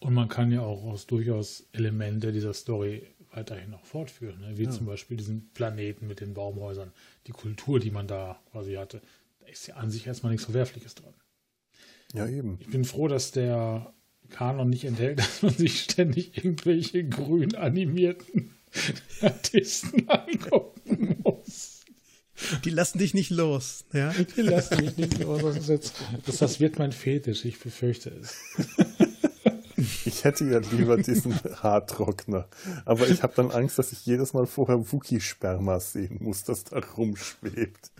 [0.00, 4.58] Und man kann ja auch aus durchaus Elemente dieser Story weiterhin noch fortführen, ne?
[4.58, 4.70] wie ja.
[4.70, 6.92] zum Beispiel diesen Planeten mit den Baumhäusern,
[7.26, 9.00] die Kultur, die man da quasi hatte.
[9.40, 11.14] Da ist ja an sich erstmal nichts Verwerfliches dran.
[12.12, 12.58] Ja, eben.
[12.60, 13.92] Ich bin froh, dass der
[14.30, 18.53] Kanon nicht enthält, dass man sich ständig irgendwelche grün animierten
[19.20, 21.80] Artisten angucken muss.
[22.64, 24.12] Die lassen dich nicht los, ja?
[24.36, 25.42] Die lassen mich nicht los.
[25.42, 25.94] Das, ist jetzt,
[26.26, 28.36] das, das wird mein Fetisch, ich befürchte es.
[30.04, 32.48] Ich hätte ja lieber diesen Haartrockner.
[32.84, 36.78] Aber ich habe dann Angst, dass ich jedes Mal vorher Wookie-Sperma sehen muss, das da
[36.78, 37.90] rumschwebt.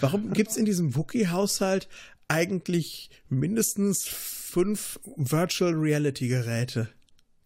[0.00, 1.88] Warum gibt es in diesem Wookie-Haushalt
[2.28, 6.80] eigentlich mindestens fünf Virtual Reality Geräte?
[6.80, 6.95] Äh,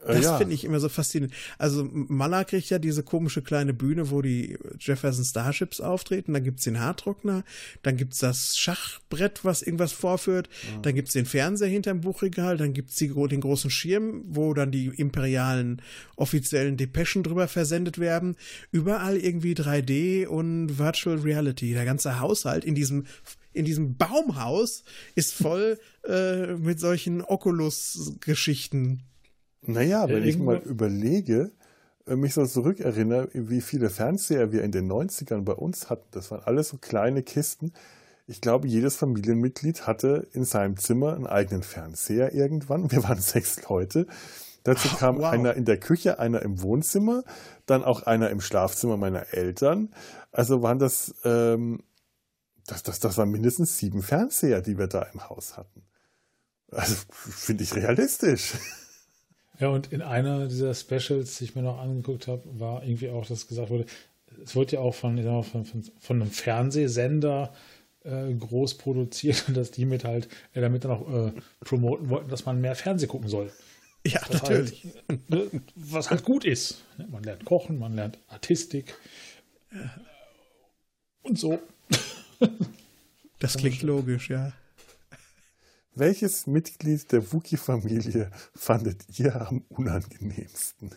[0.07, 0.39] das ja.
[0.39, 1.35] finde ich immer so faszinierend.
[1.59, 6.33] Also Mala kriegt ja diese komische kleine Bühne, wo die Jefferson Starships auftreten.
[6.33, 7.45] Dann gibt's den Haardruckner,
[7.83, 10.81] dann gibt's das Schachbrett, was irgendwas vorführt, ja.
[10.81, 14.87] dann gibt's den Fernseher hinterm Buchregal, dann gibt's die, den großen Schirm, wo dann die
[14.87, 15.83] imperialen
[16.17, 18.37] offiziellen Depeschen drüber versendet werden.
[18.73, 21.75] Überall irgendwie 3D und Virtual Reality.
[21.75, 23.05] Der ganze Haushalt in diesem
[23.53, 24.85] in diesem Baumhaus
[25.17, 29.03] ist voll äh, mit solchen Oculus-Geschichten.
[29.63, 31.53] Naja, wenn ich mal überlege,
[32.07, 36.31] äh, mich so zurückerinnere, wie viele Fernseher wir in den 90ern bei uns hatten, das
[36.31, 37.73] waren alles so kleine Kisten.
[38.27, 42.91] Ich glaube, jedes Familienmitglied hatte in seinem Zimmer einen eigenen Fernseher irgendwann.
[42.91, 44.07] Wir waren sechs Leute.
[44.63, 45.33] Dazu kam wow.
[45.33, 47.25] einer in der Küche, einer im Wohnzimmer,
[47.67, 49.95] dann auch einer im Schlafzimmer meiner Eltern.
[50.33, 51.83] Also waren das, ähm,
[52.67, 55.83] das, das, das waren mindestens sieben Fernseher, die wir da im Haus hatten.
[56.71, 58.55] Also finde ich realistisch.
[59.61, 63.27] Ja, und in einer dieser Specials, die ich mir noch angeguckt habe, war irgendwie auch,
[63.27, 63.85] dass gesagt wurde,
[64.43, 67.53] es wird ja auch von, mal, von, von, von, einem Fernsehsender
[68.05, 72.31] äh, groß produziert und dass die mit halt, äh, damit dann auch äh, promoten wollten,
[72.31, 73.53] dass man mehr Fernseh gucken soll.
[74.07, 74.87] Ja, was natürlich.
[75.09, 76.83] Halt, ne, was halt gut ist.
[76.97, 78.95] Ne, man lernt kochen, man lernt Artistik
[81.23, 81.59] und so.
[83.39, 84.53] Das klingt logisch, ja.
[85.95, 90.95] Welches Mitglied der Wookie-Familie fandet ihr am unangenehmsten?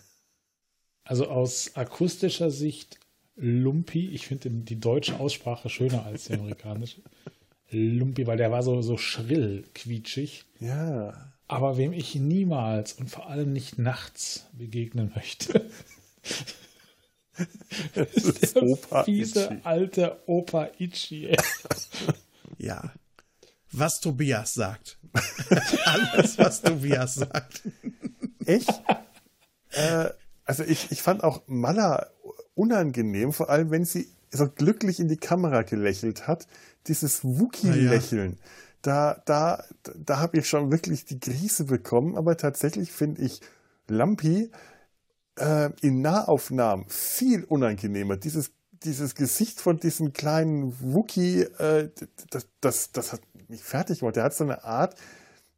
[1.04, 3.00] Also aus akustischer Sicht
[3.36, 4.10] Lumpi.
[4.10, 7.02] Ich finde die deutsche Aussprache schöner als die amerikanische.
[7.72, 10.46] Lumpi, weil der war so, so schrill, quietschig.
[10.60, 11.34] Ja.
[11.48, 15.70] Aber wem ich niemals und vor allem nicht nachts begegnen möchte,
[17.96, 19.60] das ist der Opa fiese Ichi.
[19.64, 21.36] alte Opa Ichi.
[22.58, 22.94] ja
[23.74, 25.00] was Tobias sagt.
[25.86, 27.64] Alles, was Tobias sagt.
[28.46, 28.70] Echt?
[29.72, 30.10] äh,
[30.46, 32.08] also ich, ich fand auch Mala
[32.56, 36.48] unangenehm, vor allem wenn sie so glücklich in die Kamera gelächelt hat.
[36.88, 38.32] Dieses Wookie-Lächeln.
[38.32, 38.38] Ja.
[38.82, 39.64] Da, da,
[39.96, 43.40] da habe ich schon wirklich die Krise bekommen, aber tatsächlich finde ich
[43.88, 44.52] Lampi
[45.40, 48.18] äh, in Nahaufnahmen viel unangenehmer.
[48.18, 48.52] Dieses,
[48.84, 51.90] dieses Gesicht von diesem kleinen Wookie, äh,
[52.30, 54.16] das, das, das hat mich fertig gemacht.
[54.16, 54.96] Der hat so eine Art,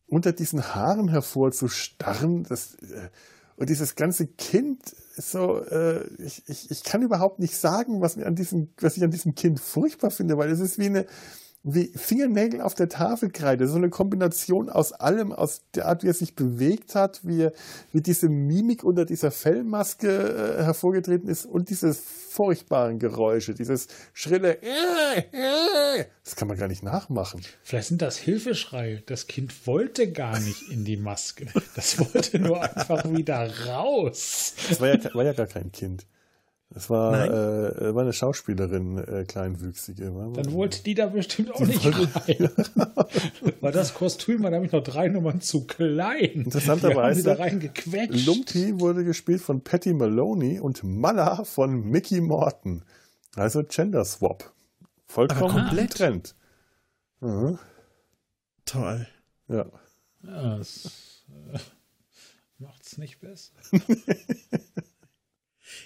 [0.07, 2.43] unter diesen Haaren hervorzustarren.
[2.43, 3.09] Das, äh,
[3.57, 8.25] und dieses ganze Kind so, äh, ich, ich, ich kann überhaupt nicht sagen, was, mir
[8.25, 11.05] an diesem, was ich an diesem Kind furchtbar finde, weil es ist wie eine,
[11.67, 13.67] wie Fingernägel auf der Tafelkreide.
[13.67, 17.53] So eine Kombination aus allem, aus der Art, wie er sich bewegt hat, wie, er,
[17.91, 20.07] wie diese Mimik unter dieser Fellmaske
[20.59, 26.67] äh, hervorgetreten ist und diese furchtbaren Geräusche, dieses schrille, äh, äh, das kann man gar
[26.67, 27.41] nicht nachmachen.
[27.63, 29.01] Vielleicht sind das Hilfeschreie.
[29.07, 31.47] Das Kind wollte gar nicht in die Maske.
[31.75, 34.53] Das wollte nur einfach wieder raus.
[34.69, 36.05] Das war ja, war ja gar kein Kind.
[36.77, 40.11] Es war, äh, war eine Schauspielerin, äh, kleinwüchsige.
[40.33, 42.49] Dann wollte die da bestimmt auch die nicht rein.
[43.61, 46.31] war das Kostüm war nämlich noch drei Nummern zu klein.
[46.33, 48.25] Interessanterweise, da reingequetscht.
[48.25, 52.83] Lumpy wurde gespielt von Patty Maloney und Mala von Mickey Morton.
[53.35, 54.51] Also Gender Swap.
[55.05, 55.93] Vollkommen komplett.
[55.93, 56.35] Trend.
[57.21, 57.57] Mhm.
[58.65, 59.07] Toll.
[59.47, 59.65] Ja.
[60.23, 61.23] ja das
[61.53, 61.57] äh,
[62.57, 63.53] macht's nicht besser.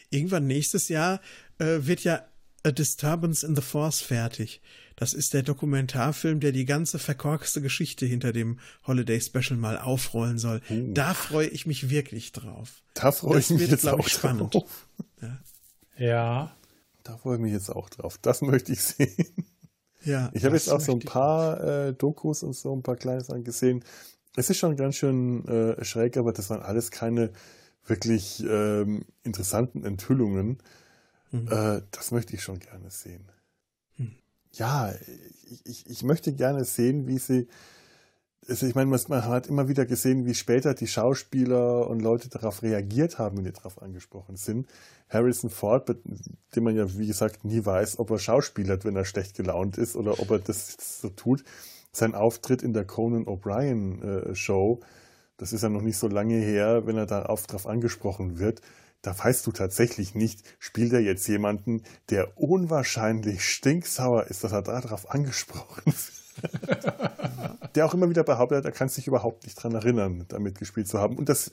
[0.09, 1.21] Irgendwann nächstes Jahr
[1.59, 2.25] äh, wird ja
[2.63, 4.61] A Disturbance in the Force fertig.
[4.95, 10.37] Das ist der Dokumentarfilm, der die ganze verkorkste Geschichte hinter dem Holiday Special mal aufrollen
[10.37, 10.61] soll.
[10.69, 10.93] Uh.
[10.93, 12.83] Da freue ich mich wirklich drauf.
[12.95, 14.53] Da freue ich mich wird, jetzt auch ich, spannend.
[14.53, 14.89] Drauf.
[15.21, 15.39] Ja.
[15.97, 16.55] ja.
[17.03, 18.17] Da freue ich mich jetzt auch drauf.
[18.21, 19.47] Das möchte ich sehen.
[20.03, 20.29] Ja.
[20.33, 23.43] Ich habe jetzt auch so ein paar äh, Dokus und so ein paar kleine Sachen
[23.43, 23.83] gesehen.
[24.35, 27.31] Es ist schon ganz schön äh, schräg, aber das waren alles keine
[27.89, 30.59] wirklich ähm, interessanten Enthüllungen.
[31.31, 31.47] Mhm.
[31.47, 33.25] Äh, das möchte ich schon gerne sehen.
[33.97, 34.15] Mhm.
[34.53, 34.93] Ja,
[35.49, 37.47] ich, ich, ich möchte gerne sehen, wie sie.
[38.47, 42.63] Also ich meine, man hat immer wieder gesehen, wie später die Schauspieler und Leute darauf
[42.63, 44.67] reagiert haben, wenn die darauf angesprochen sind.
[45.07, 45.95] Harrison Ford,
[46.55, 49.95] dem man ja, wie gesagt, nie weiß, ob er schauspielert, wenn er schlecht gelaunt ist
[49.95, 51.43] oder ob er das so tut.
[51.91, 54.79] Sein Auftritt in der Conan O'Brien äh, Show
[55.39, 58.61] das ist ja noch nicht so lange her, wenn er darauf drauf angesprochen wird,
[59.01, 64.61] da weißt du tatsächlich nicht, spielt er jetzt jemanden, der unwahrscheinlich stinksauer ist, dass er
[64.61, 66.55] darauf angesprochen wird.
[67.75, 70.99] der auch immer wieder behauptet, er kann sich überhaupt nicht daran erinnern, damit gespielt zu
[70.99, 71.17] haben.
[71.17, 71.51] Und das,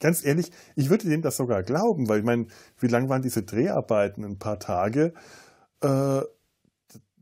[0.00, 2.46] ganz ehrlich, ich würde dem das sogar glauben, weil ich meine,
[2.78, 4.24] wie lang waren diese Dreharbeiten?
[4.24, 5.12] Ein paar Tage.
[5.82, 6.20] Äh,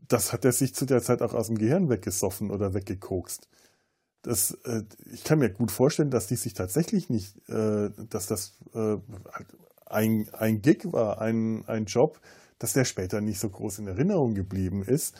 [0.07, 3.49] das hat er sich zu der Zeit auch aus dem Gehirn weggesoffen oder weggekokst
[4.25, 8.57] das, äh, ich kann mir gut vorstellen, dass die sich tatsächlich nicht, äh, dass das
[8.73, 8.97] äh,
[9.85, 12.19] ein, ein Gig war, ein, ein Job,
[12.57, 15.15] dass der später nicht so groß in Erinnerung geblieben ist.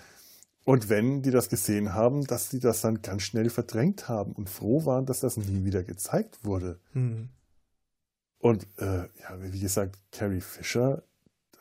[0.63, 4.49] Und wenn die das gesehen haben, dass die das dann ganz schnell verdrängt haben und
[4.49, 6.79] froh waren, dass das nie wieder gezeigt wurde.
[6.93, 7.29] Mhm.
[8.39, 11.03] Und äh, ja, wie gesagt, Carrie Fisher,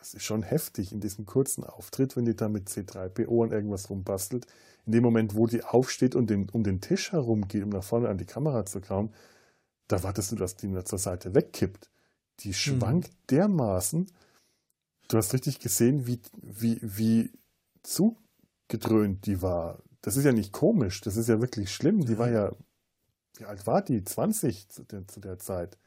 [0.05, 3.89] das ist schon heftig in diesem kurzen Auftritt, wenn die da mit C3PO und irgendwas
[3.89, 4.45] rumbastelt
[4.85, 7.83] in dem Moment, wo die aufsteht und den, um den Tisch herum geht, um nach
[7.83, 9.11] vorne an die Kamera zu kommen,
[9.87, 11.89] da wartest du, dass die zur Seite wegkippt.
[12.41, 12.53] Die mhm.
[12.53, 13.27] schwankt mhm.
[13.31, 14.11] dermaßen.
[15.07, 17.31] Du hast richtig gesehen, wie, wie, wie
[17.81, 19.81] zugedröhnt die war.
[20.03, 22.05] Das ist ja nicht komisch, das ist ja wirklich schlimm.
[22.05, 22.51] Die war ja,
[23.37, 24.03] wie alt war die?
[24.03, 25.79] 20 zu der, zu der Zeit.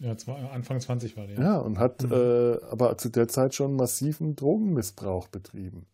[0.00, 0.14] Ja,
[0.52, 1.34] Anfang 20 war die.
[1.34, 2.12] Ja, und hat mhm.
[2.12, 5.86] äh, aber zu der Zeit schon massiven Drogenmissbrauch betrieben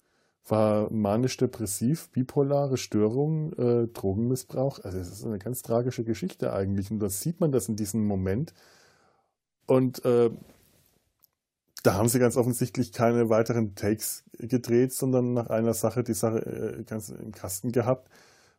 [0.47, 4.81] war manisch-depressiv, bipolare Störung, äh, Drogenmissbrauch.
[4.85, 6.91] Also es ist eine ganz tragische Geschichte eigentlich.
[6.91, 8.53] Und da sieht man das in diesem Moment.
[9.67, 10.31] Und äh,
[11.83, 16.41] da haben sie ganz offensichtlich keine weiteren Takes gedreht, sondern nach einer Sache die Sache
[16.41, 18.11] äh, ganz im Kasten gehabt.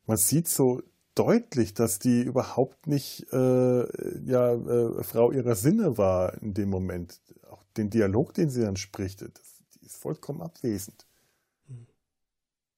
[0.08, 0.82] Man sieht so
[1.16, 7.22] deutlich, dass die überhaupt nicht äh, ja, äh, Frau ihrer Sinne war in dem Moment.
[7.50, 9.32] Auch den Dialog, den sie dann spricht, das,
[9.76, 11.06] die ist vollkommen abwesend.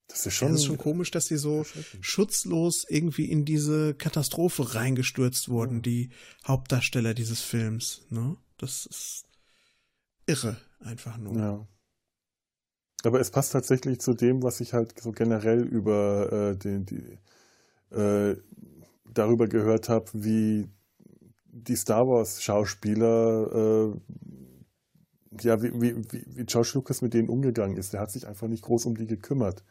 [0.06, 1.66] Das ist schon, ja, das ist schon komisch, dass sie so
[2.00, 5.82] schutzlos irgendwie in diese Katastrophe reingestürzt wurden, ja.
[5.82, 6.10] die
[6.46, 8.06] Hauptdarsteller dieses Films.
[8.08, 8.36] Ne?
[8.56, 9.26] Das ist
[10.26, 11.36] irre, einfach nur.
[11.36, 11.68] Ja.
[13.04, 17.18] Aber es passt tatsächlich zu dem, was ich halt so generell über äh, den, die,
[17.90, 18.36] äh,
[19.12, 20.68] darüber gehört habe, wie
[21.46, 27.92] die Star Wars Schauspieler, äh, ja, wie, wie, wie George Lucas mit denen umgegangen ist.
[27.92, 29.64] Der hat sich einfach nicht groß um die gekümmert.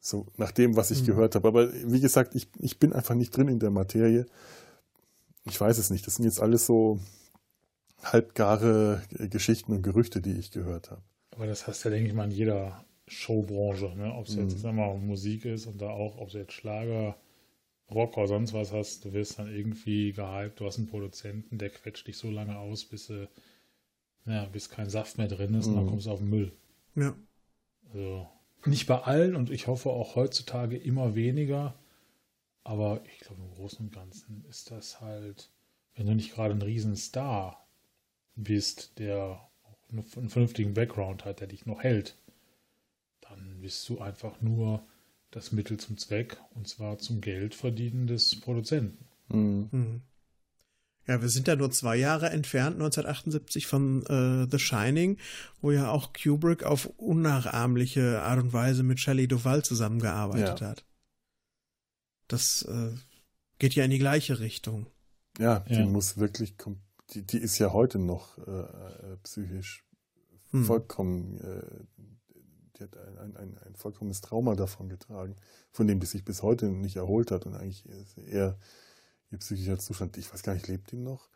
[0.00, 1.06] So, nach dem, was ich mhm.
[1.06, 1.46] gehört habe.
[1.46, 4.26] Aber wie gesagt, ich, ich bin einfach nicht drin in der Materie.
[5.44, 6.06] Ich weiß es nicht.
[6.06, 6.98] Das sind jetzt alles so
[8.02, 11.02] halbgare Geschichten und Gerüchte, die ich gehört habe.
[11.30, 14.14] Aber das heißt ja, denke ich mal, in jeder Showbranche, ne?
[14.14, 14.76] ob es jetzt mhm.
[14.76, 17.16] mal Musik ist und da auch, ob es jetzt Schlager,
[17.90, 21.70] Rock oder sonst was hast, du wirst dann irgendwie gehypt, du hast einen Produzenten, der
[21.70, 23.26] quetscht dich so lange aus, bis, äh,
[24.24, 25.72] ja, bis kein Saft mehr drin ist mhm.
[25.72, 25.90] und dann mhm.
[25.90, 26.52] kommst du auf den Müll.
[26.94, 27.14] Ja.
[27.88, 28.28] Also,
[28.64, 31.74] nicht bei allen und ich hoffe auch heutzutage immer weniger,
[32.64, 35.50] aber ich glaube im Großen und Ganzen ist das halt,
[35.94, 37.66] wenn du nicht gerade ein Riesenstar
[38.36, 39.48] bist, der
[39.90, 42.16] einen vernünftigen Background hat, der dich noch hält,
[43.36, 44.82] dann bist du einfach nur
[45.30, 49.04] das Mittel zum Zweck und zwar zum Geldverdienen des Produzenten.
[49.28, 49.68] Mhm.
[49.72, 50.02] mhm.
[51.08, 55.18] Ja, wir sind ja nur zwei Jahre entfernt, 1978 von äh, The Shining,
[55.60, 60.68] wo ja auch Kubrick auf unnachahmliche Art und Weise mit Shelley Duvall zusammengearbeitet ja.
[60.68, 60.84] hat.
[62.28, 62.92] Das äh,
[63.58, 64.86] geht ja in die gleiche Richtung.
[65.38, 65.86] Ja, die ja.
[65.86, 66.54] muss wirklich,
[67.14, 69.84] die, die ist ja heute noch äh, äh psychisch
[70.50, 70.64] hm.
[70.64, 72.02] vollkommen äh,
[72.90, 75.36] die hat ein, ein, ein, vollkommenes Trauma davon getragen,
[75.70, 77.84] von dem die sich bis heute nicht erholt hat und eigentlich
[78.16, 78.58] eher
[79.30, 81.28] ihr psychischer Zustand, ich weiß gar nicht, lebt die noch?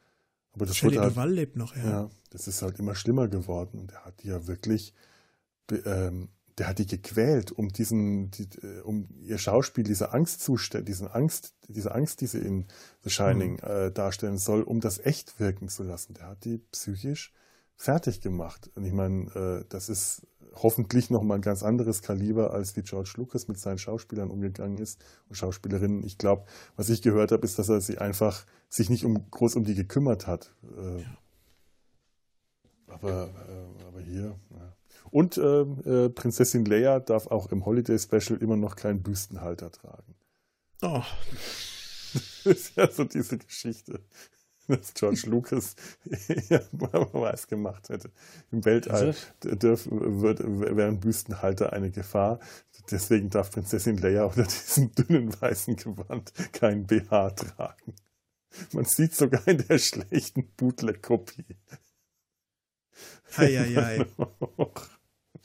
[0.52, 1.84] Aber das Shelley halt, lebt noch, ja.
[1.84, 2.10] ja.
[2.30, 4.94] Das ist halt immer schlimmer geworden und er hat die ja wirklich,
[5.70, 6.28] ähm,
[6.58, 11.54] der hat die gequält, um diesen, die, äh, um ihr Schauspiel, diese Angstzustand, diesen Angst,
[11.68, 12.66] diese Angst, die sie in
[13.02, 13.70] The Shining mhm.
[13.70, 16.14] äh, darstellen soll, um das echt wirken zu lassen.
[16.14, 17.32] Der hat die psychisch
[17.76, 18.70] fertig gemacht.
[18.74, 20.26] Und ich meine, äh, das ist
[20.62, 25.04] hoffentlich nochmal ein ganz anderes Kaliber, als wie George Lucas mit seinen Schauspielern umgegangen ist
[25.28, 26.04] und Schauspielerinnen.
[26.04, 26.44] Ich glaube,
[26.76, 29.74] was ich gehört habe, ist, dass er sich einfach sich nicht um, groß um die
[29.74, 30.54] gekümmert hat.
[30.76, 31.18] Äh, ja.
[32.88, 34.38] aber, äh, aber hier.
[34.50, 34.76] Ja.
[35.10, 40.14] Und ähm, äh, Prinzessin Leia darf auch im Holiday Special immer noch keinen Büstenhalter tragen.
[40.82, 41.02] Oh.
[42.44, 44.00] Das ist ja so diese Geschichte.
[44.68, 45.76] dass George Lucas
[46.48, 48.10] ja, was gemacht hätte.
[48.50, 52.40] Im Weltall wird, wären Büstenhalter eine Gefahr.
[52.90, 57.94] Deswegen darf Prinzessin Leia unter diesem dünnen weißen Gewand kein BH tragen.
[58.72, 61.56] Man sieht sogar in der schlechten Bootleg-Kopie.
[63.36, 64.06] Eieiei.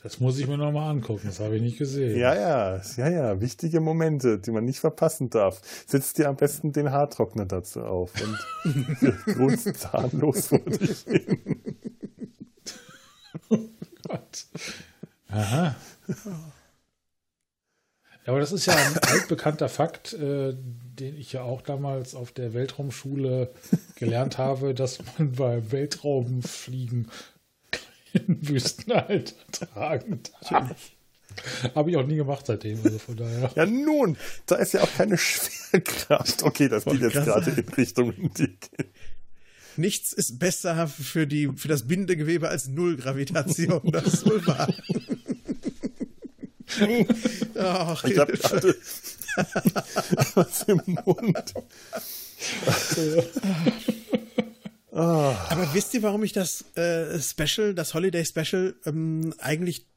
[0.04, 2.18] Das muss ich mir nochmal angucken, das habe ich nicht gesehen.
[2.18, 5.62] Ja, ja, ja, ja, wichtige Momente, die man nicht verpassen darf.
[5.86, 11.60] Setz dir am besten den Haartrockner dazu auf und grunzt zahnlos vor dich hin.
[13.50, 13.60] Oh
[14.08, 14.46] Gott.
[15.28, 15.76] Aha.
[18.26, 22.32] Ja, aber das ist ja ein altbekannter Fakt, äh, den ich ja auch damals auf
[22.32, 23.52] der Weltraumschule
[23.96, 27.10] gelernt habe, dass man beim Weltraumfliegen
[28.14, 30.92] Wüstenhalter tragen darf.
[31.76, 33.52] Habe ich auch nie gemacht seitdem, also von daher.
[33.56, 36.44] Ja, nun, da ist ja auch keine Schwerkraft.
[36.44, 38.58] Okay, das geht jetzt gerade in Richtung die.
[39.78, 43.92] Nichts ist besser für, die, für das Bindegewebe als Nullgravitation.
[43.92, 44.68] Das ist wohl wahr.
[47.58, 48.76] Ach, ich habe gerade
[50.36, 51.54] was im Mund.
[55.02, 55.36] Oh.
[55.50, 59.88] Aber wisst ihr, warum ich das äh, Special, das Holiday Special, ähm, eigentlich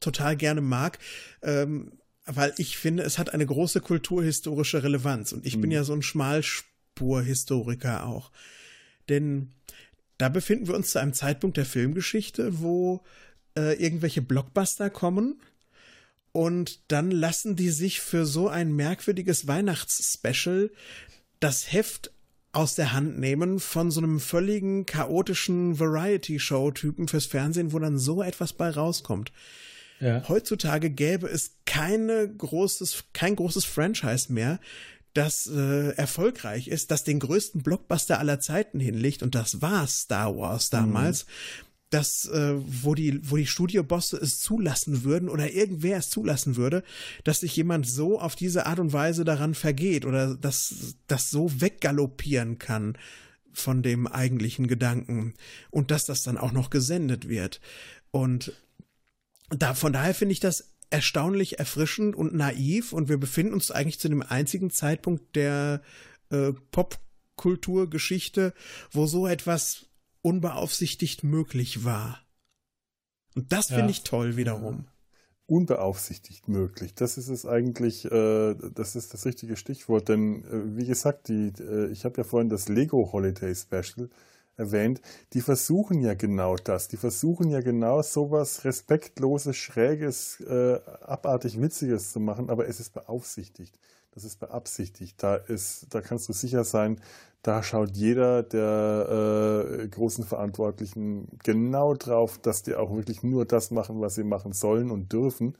[0.00, 0.98] total gerne mag?
[1.42, 1.92] Ähm,
[2.26, 5.32] weil ich finde, es hat eine große kulturhistorische Relevanz.
[5.32, 5.62] Und ich mhm.
[5.62, 8.30] bin ja so ein Schmalspurhistoriker auch.
[9.08, 9.54] Denn
[10.18, 13.02] da befinden wir uns zu einem Zeitpunkt der Filmgeschichte, wo
[13.56, 15.40] äh, irgendwelche Blockbuster kommen.
[16.32, 20.70] Und dann lassen die sich für so ein merkwürdiges Weihnachtsspecial
[21.40, 22.10] das Heft
[22.52, 28.22] aus der Hand nehmen von so einem völligen chaotischen Variety-Show-Typen fürs Fernsehen, wo dann so
[28.22, 29.32] etwas bei rauskommt.
[30.00, 30.26] Ja.
[30.28, 34.58] Heutzutage gäbe es keine großes, kein großes Franchise mehr,
[35.14, 40.36] das äh, erfolgreich ist, das den größten Blockbuster aller Zeiten hinlegt und das war Star
[40.36, 41.26] Wars damals.
[41.26, 46.56] Mhm dass äh, wo die wo die Studiobosse es zulassen würden oder irgendwer es zulassen
[46.56, 46.82] würde,
[47.24, 51.60] dass sich jemand so auf diese Art und Weise daran vergeht oder dass das so
[51.60, 52.96] weggaloppieren kann
[53.52, 55.34] von dem eigentlichen Gedanken
[55.70, 57.60] und dass das dann auch noch gesendet wird.
[58.12, 58.52] Und
[59.50, 64.00] da von daher finde ich das erstaunlich erfrischend und naiv und wir befinden uns eigentlich
[64.00, 65.82] zu dem einzigen Zeitpunkt der
[66.30, 68.54] äh, Popkulturgeschichte,
[68.90, 69.89] wo so etwas
[70.22, 72.20] unbeaufsichtigt möglich war.
[73.34, 73.90] Und das finde ja.
[73.90, 74.86] ich toll wiederum.
[75.46, 76.94] Unbeaufsichtigt möglich.
[76.94, 81.52] Das ist es eigentlich, äh, das ist das richtige Stichwort, denn äh, wie gesagt, die,
[81.58, 84.10] äh, ich habe ja vorhin das Lego Holiday Special
[84.56, 85.00] erwähnt,
[85.32, 86.88] die versuchen ja genau das.
[86.88, 92.92] Die versuchen ja genau sowas Respektloses, Schräges, äh, abartig Witziges zu machen, aber es ist
[92.92, 93.78] beaufsichtigt.
[94.12, 95.22] Das ist beabsichtigt.
[95.22, 97.00] Da ist, da kannst du sicher sein,
[97.42, 103.70] da schaut jeder der äh, großen Verantwortlichen genau drauf, dass die auch wirklich nur das
[103.70, 105.56] machen, was sie machen sollen und dürfen.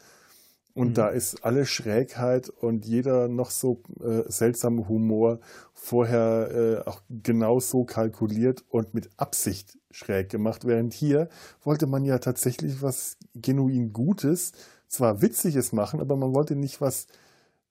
[0.75, 0.95] Und mhm.
[0.95, 5.41] da ist alle Schrägheit und jeder noch so äh, seltsame Humor
[5.73, 6.51] vorher
[6.87, 10.67] äh, auch genau so kalkuliert und mit Absicht schräg gemacht.
[10.67, 11.29] Während hier
[11.63, 14.53] wollte man ja tatsächlich was genuin Gutes,
[14.87, 17.07] zwar Witziges machen, aber man wollte nicht was,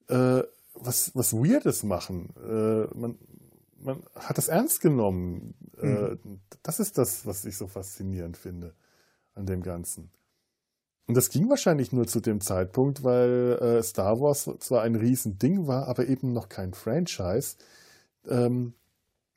[0.10, 0.42] äh,
[0.82, 2.34] was, was Weirdes machen.
[2.38, 3.18] Äh, man,
[3.82, 5.56] man hat das ernst genommen.
[5.82, 6.42] Mhm.
[6.62, 8.74] das ist das, was ich so faszinierend finde
[9.36, 10.12] an dem Ganzen.
[11.08, 15.66] Und das ging wahrscheinlich nur zu dem Zeitpunkt, weil äh, Star Wars zwar ein Riesending
[15.66, 17.56] war, aber eben noch kein Franchise,
[18.28, 18.74] ähm,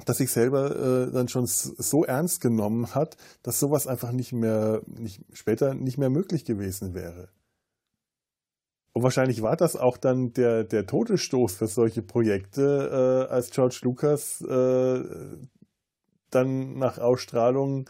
[0.05, 4.83] dass sich selber äh, dann schon so ernst genommen hat, dass sowas einfach nicht mehr,
[4.87, 7.31] nicht, später nicht mehr möglich gewesen wäre.
[8.93, 13.79] Und wahrscheinlich war das auch dann der, der Todesstoß für solche Projekte, äh, als George
[13.83, 15.03] Lucas äh,
[16.31, 17.89] dann nach Ausstrahlung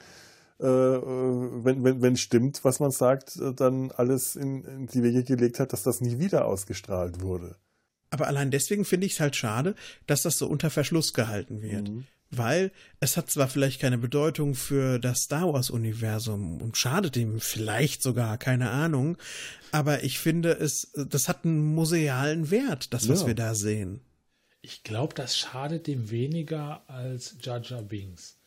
[0.63, 5.25] äh, wenn, wenn, wenn stimmt, was man sagt, äh, dann alles in, in die Wege
[5.25, 7.57] gelegt hat, dass das nie wieder ausgestrahlt wurde.
[8.11, 9.75] Aber allein deswegen finde ich es halt schade,
[10.07, 11.89] dass das so unter Verschluss gehalten wird.
[11.89, 12.05] Mhm.
[12.35, 18.03] Weil es hat zwar vielleicht keine Bedeutung für das Star Wars-Universum und schadet ihm vielleicht
[18.03, 19.19] sogar, keine Ahnung,
[19.71, 23.27] aber ich finde es, das hat einen musealen Wert, das, was ja.
[23.29, 24.01] wir da sehen.
[24.63, 28.39] Ich glaube, das schadet dem weniger als Jar Binks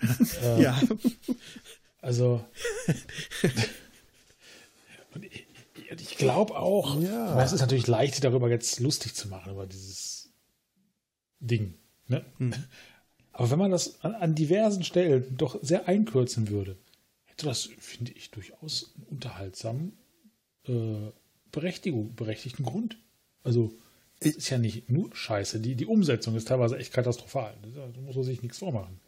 [0.42, 0.80] äh, ja.
[2.00, 2.44] Also.
[5.20, 5.46] ich,
[5.90, 7.40] ich glaube auch, ja.
[7.42, 10.30] es ist natürlich leicht, darüber jetzt lustig zu machen, über dieses
[11.38, 11.74] Ding.
[12.08, 12.24] Ne?
[12.38, 12.54] Mhm.
[13.32, 16.76] Aber wenn man das an, an, diversen Stellen doch sehr einkürzen würde,
[17.24, 19.92] hätte das, finde ich, durchaus einen unterhaltsamen
[20.68, 21.10] äh,
[21.50, 22.98] Berechtigung, berechtigten Grund.
[23.42, 23.72] Also,
[24.20, 25.60] es ist ja nicht nur scheiße.
[25.60, 27.54] Die, die Umsetzung ist teilweise echt katastrophal.
[27.74, 29.00] Da muss man sich nichts vormachen.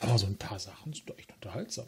[0.00, 1.86] Aber so ein paar Sachen sind echt unterhaltsam.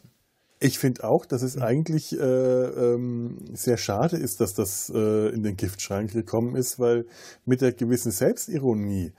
[0.61, 5.43] Ich finde auch, dass es eigentlich äh, ähm, sehr schade ist, dass das äh, in
[5.43, 7.05] den Giftschrank gekommen ist, weil
[7.45, 9.13] mit der gewissen Selbstironie,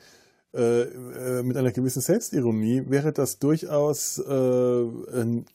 [0.55, 5.47] äh, äh mit einer gewissen Selbstironie wäre das durchaus äh, ein,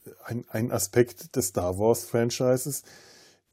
[0.50, 2.84] ein Aspekt des Star Wars Franchises,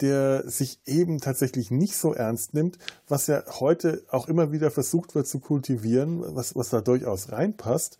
[0.01, 2.79] der sich eben tatsächlich nicht so ernst nimmt,
[3.09, 7.99] was ja heute auch immer wieder versucht wird zu kultivieren, was, was da durchaus reinpasst.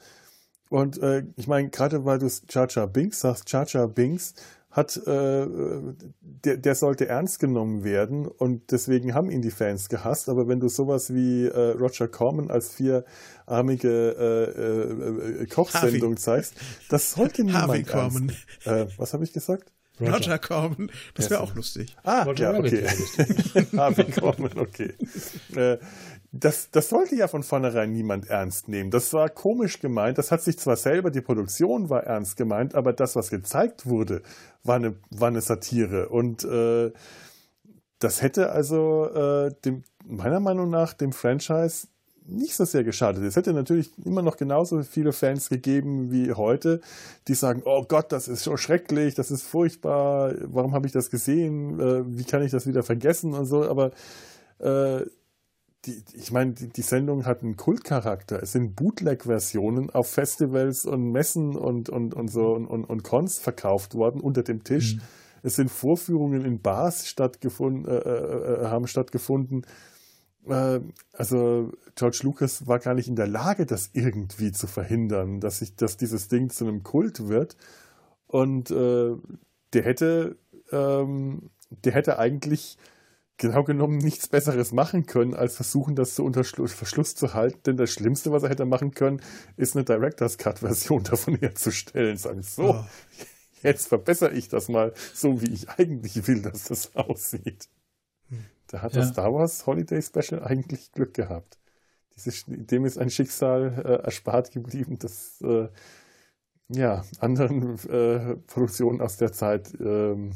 [0.69, 4.35] Und äh, ich meine, gerade weil du Chacha Binks sagst, Chacha Binks
[4.73, 5.47] hat, äh,
[6.21, 10.29] der, der sollte ernst genommen werden und deswegen haben ihn die Fans gehasst.
[10.29, 14.17] Aber wenn du sowas wie äh, Roger Corman als vierarmige
[15.39, 16.55] äh, äh, Kochsendung zeigst,
[16.89, 18.17] das sollte niemand ernst.
[18.65, 19.73] Äh, was habe ich gesagt?
[20.01, 21.97] Roger, Roger Corman, das wäre auch lustig.
[22.03, 22.87] Ah, Roger ja, okay.
[23.77, 24.95] Harvey Corman, okay.
[25.55, 25.79] Äh,
[26.33, 28.91] das, das sollte ja von vornherein niemand ernst nehmen.
[28.91, 30.17] Das war komisch gemeint.
[30.17, 34.23] Das hat sich zwar selber, die Produktion war ernst gemeint, aber das, was gezeigt wurde,
[34.65, 36.09] war eine, war eine Satire.
[36.09, 36.91] Und äh,
[37.99, 41.89] das hätte also äh, dem, meiner Meinung nach dem Franchise
[42.27, 43.25] nicht so sehr geschadet.
[43.25, 46.81] Es hätte natürlich immer noch genauso viele Fans gegeben wie heute,
[47.29, 51.11] die sagen, oh Gott, das ist so schrecklich, das ist furchtbar, warum habe ich das
[51.11, 53.91] gesehen, äh, wie kann ich das wieder vergessen und so, aber
[54.59, 55.05] äh,
[55.85, 58.41] die, ich meine, die, die, Sendung hat einen Kultcharakter.
[58.41, 63.39] Es sind Bootleg-Versionen auf Festivals und Messen und, und, und so und, und, und Cons
[63.39, 64.97] verkauft worden unter dem Tisch.
[64.97, 65.01] Mhm.
[65.43, 69.67] Es sind Vorführungen in Bars stattgefunden, äh, äh, äh, haben stattgefunden.
[70.47, 70.81] Äh,
[71.13, 75.77] also George Lucas war gar nicht in der Lage, das irgendwie zu verhindern, dass sich,
[75.77, 77.57] dass dieses Ding zu einem Kult wird.
[78.27, 79.15] Und äh,
[79.73, 80.37] der hätte,
[80.71, 82.79] ähm, der hätte eigentlich
[83.43, 87.61] genau genommen nichts Besseres machen können, als versuchen, das so unter Verschluss zu halten.
[87.67, 89.21] Denn das Schlimmste, was er hätte machen können,
[89.57, 92.17] ist eine Director's Cut-Version davon herzustellen.
[92.17, 92.85] Sagen, so, oh.
[93.63, 97.69] jetzt verbessere ich das mal so, wie ich eigentlich will, dass das aussieht.
[98.73, 99.01] Da hat ja.
[99.01, 101.59] das Star Wars Holiday Special eigentlich Glück gehabt.
[102.17, 105.69] Diese, dem ist ein Schicksal äh, erspart geblieben, das äh,
[106.69, 110.33] ja, anderen äh, Produktionen aus der Zeit ähm,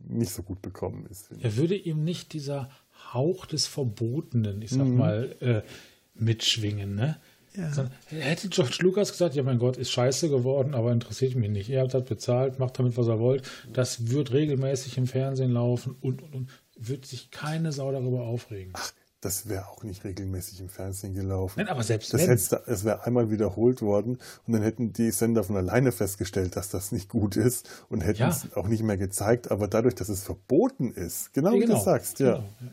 [0.00, 1.30] nicht so gut bekommen ist.
[1.40, 2.68] Er würde ihm nicht dieser
[3.12, 4.96] Hauch des Verbotenen, ich sag mhm.
[4.96, 5.62] mal, äh,
[6.14, 7.16] mitschwingen, ne?
[7.54, 7.90] Ja.
[8.10, 11.68] hätte George Lucas gesagt, ja mein Gott, ist scheiße geworden, aber interessiert mich nicht.
[11.68, 13.50] Ihr habt das bezahlt, macht damit, was er wollt.
[13.72, 16.48] Das wird regelmäßig im Fernsehen laufen und, und, und
[16.78, 18.72] wird sich keine Sau darüber aufregen.
[18.74, 21.58] Ach, das wäre auch nicht regelmäßig im Fernsehen gelaufen.
[21.58, 22.62] Nein, aber selbst das wenn.
[22.72, 26.92] es wäre einmal wiederholt worden und dann hätten die Sender von alleine festgestellt, dass das
[26.92, 28.28] nicht gut ist und hätten ja.
[28.28, 29.50] es auch nicht mehr gezeigt.
[29.50, 31.78] Aber dadurch, dass es verboten ist, genau ja, wie genau.
[31.78, 32.34] du sagst, ja.
[32.34, 32.72] Genau.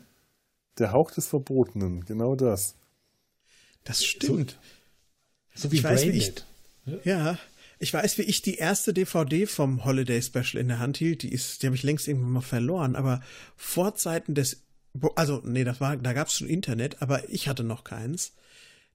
[0.78, 2.74] Der Hauch des Verbotenen, genau das.
[3.82, 4.58] Das stimmt.
[5.54, 6.34] So, so wie ich weiß, wie ich,
[7.02, 7.38] Ja,
[7.78, 11.22] ich weiß, wie ich die erste DVD vom Holiday Special in der Hand hielt.
[11.22, 12.96] Die ist, die habe ich längst irgendwann mal verloren.
[12.96, 13.20] Aber
[13.56, 14.62] vor Zeiten des
[15.14, 18.32] Also, nee, das war, da gab es schon Internet, aber ich hatte noch keins.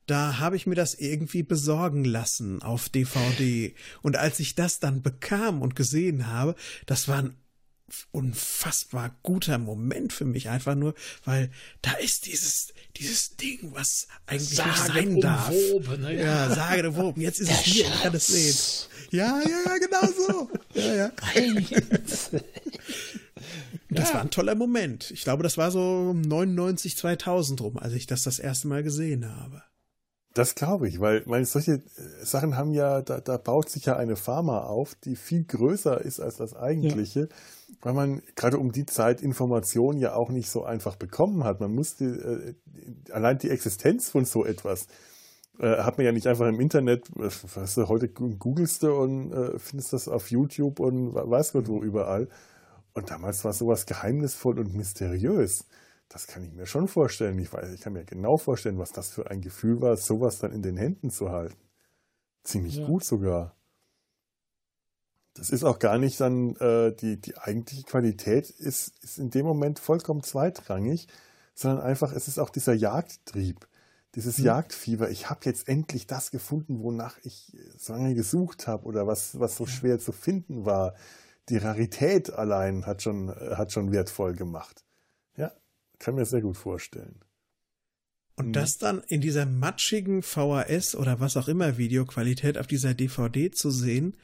[0.07, 3.75] Da habe ich mir das irgendwie besorgen lassen auf DVD.
[4.01, 6.55] Und als ich das dann bekam und gesehen habe,
[6.87, 7.35] das war ein
[8.11, 10.93] unfassbar guter Moment für mich einfach nur,
[11.25, 15.49] weil da ist dieses dieses Ding, was eigentlich Sage nicht sein darf.
[15.49, 16.21] ne?
[16.21, 17.21] Ja, sage der Woben.
[17.21, 18.55] Jetzt ist es hier, ich kann es sehen.
[19.11, 20.49] Ja, ja, ja, genau so.
[20.73, 21.11] Ja, ja.
[23.89, 25.11] Das war ein toller Moment.
[25.11, 29.29] Ich glaube, das war so 99, 2000 rum, als ich das das erste Mal gesehen
[29.29, 29.63] habe.
[30.33, 31.81] Das glaube ich, weil meine, solche äh,
[32.23, 36.21] Sachen haben ja, da, da baut sich ja eine Pharma auf, die viel größer ist
[36.21, 37.27] als das eigentliche,
[37.81, 41.59] weil man gerade um die Zeit Informationen ja auch nicht so einfach bekommen hat.
[41.59, 44.87] Man musste äh, allein die Existenz von so etwas
[45.59, 49.31] äh, hat man ja nicht einfach im Internet, äh, weißt du, heute googelst du und
[49.31, 52.27] äh, findest das auf YouTube und weiß Gott wo überall.
[52.93, 55.65] Und damals war sowas geheimnisvoll und mysteriös.
[56.09, 57.39] Das kann ich mir schon vorstellen.
[57.39, 60.51] Ich weiß, ich kann mir genau vorstellen, was das für ein Gefühl war, sowas dann
[60.51, 61.55] in den Händen zu halten.
[62.43, 62.87] Ziemlich Ja.
[62.87, 63.55] gut sogar.
[65.33, 69.45] Das ist auch gar nicht dann, äh, die, die eigentliche Qualität ist, ist in dem
[69.45, 71.07] Moment vollkommen zweitrangig,
[71.53, 73.67] sondern einfach, es ist auch dieser Jagdtrieb,
[74.15, 75.09] dieses Jagdfieber.
[75.09, 79.55] Ich habe jetzt endlich das gefunden, wonach ich so lange gesucht habe oder was, was
[79.55, 80.95] so schwer zu finden war.
[81.47, 84.83] Die Rarität allein hat schon, hat schon wertvoll gemacht.
[85.37, 85.53] Ja,
[85.97, 87.21] kann mir sehr gut vorstellen.
[88.35, 93.51] Und das dann in dieser matschigen VHS oder was auch immer Videoqualität auf dieser DVD
[93.51, 94.17] zu sehen,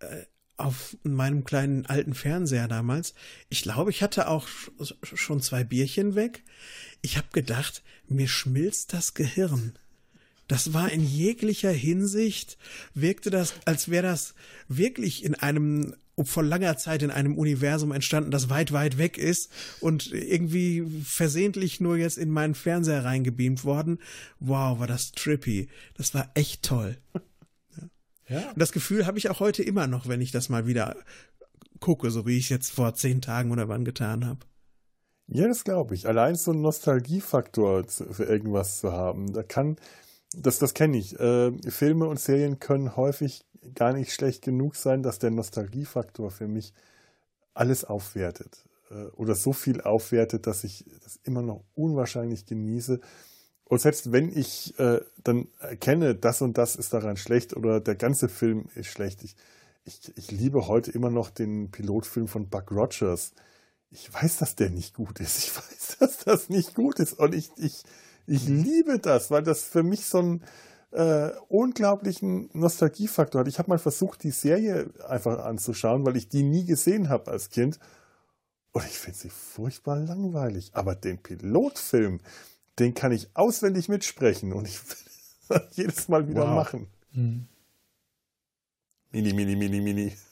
[0.00, 0.24] äh,
[0.56, 3.14] auf meinem kleinen alten Fernseher damals.
[3.48, 6.42] Ich glaube, ich hatte auch sch- schon zwei Bierchen weg.
[7.02, 9.74] Ich habe gedacht, mir schmilzt das Gehirn.
[10.46, 12.58] Das war in jeglicher Hinsicht,
[12.92, 14.34] wirkte das, als wäre das
[14.68, 19.50] wirklich in einem, vor langer Zeit in einem Universum entstanden, das weit, weit weg ist
[19.80, 23.98] und irgendwie versehentlich nur jetzt in meinen Fernseher reingebeamt worden.
[24.38, 25.68] Wow, war das trippy.
[25.94, 26.98] Das war echt toll.
[28.28, 30.96] Ja, Und das Gefühl habe ich auch heute immer noch, wenn ich das mal wieder
[31.80, 34.40] gucke, so wie ich es jetzt vor zehn Tagen oder wann getan habe.
[35.26, 36.06] Ja, das glaube ich.
[36.06, 39.76] Allein so ein Nostalgiefaktor für irgendwas zu haben, da kann,
[40.36, 41.18] das, das kenne ich.
[41.18, 43.44] Äh, Filme und Serien können häufig
[43.74, 46.74] gar nicht schlecht genug sein, dass der Nostalgiefaktor für mich
[47.54, 48.64] alles aufwertet.
[48.90, 53.00] Äh, oder so viel aufwertet, dass ich das immer noch unwahrscheinlich genieße.
[53.66, 57.94] Und selbst wenn ich äh, dann erkenne, das und das ist daran schlecht oder der
[57.94, 59.36] ganze Film ist schlecht, ich,
[59.84, 63.32] ich, ich liebe heute immer noch den Pilotfilm von Buck Rogers
[63.94, 65.38] ich weiß, dass der nicht gut ist.
[65.38, 67.14] Ich weiß, dass das nicht gut ist.
[67.14, 67.84] Und ich, ich,
[68.26, 70.44] ich liebe das, weil das für mich so einen
[70.90, 73.48] äh, unglaublichen Nostalgiefaktor hat.
[73.48, 77.50] Ich habe mal versucht, die Serie einfach anzuschauen, weil ich die nie gesehen habe als
[77.50, 77.78] Kind.
[78.72, 80.72] Und ich finde sie furchtbar langweilig.
[80.74, 82.20] Aber den Pilotfilm,
[82.78, 84.52] den kann ich auswendig mitsprechen.
[84.52, 84.96] Und ich will
[85.48, 86.54] das jedes Mal wieder Wow.
[86.54, 86.86] machen.
[87.12, 87.46] Mhm.
[89.12, 90.12] Mini, mini, mini, mini.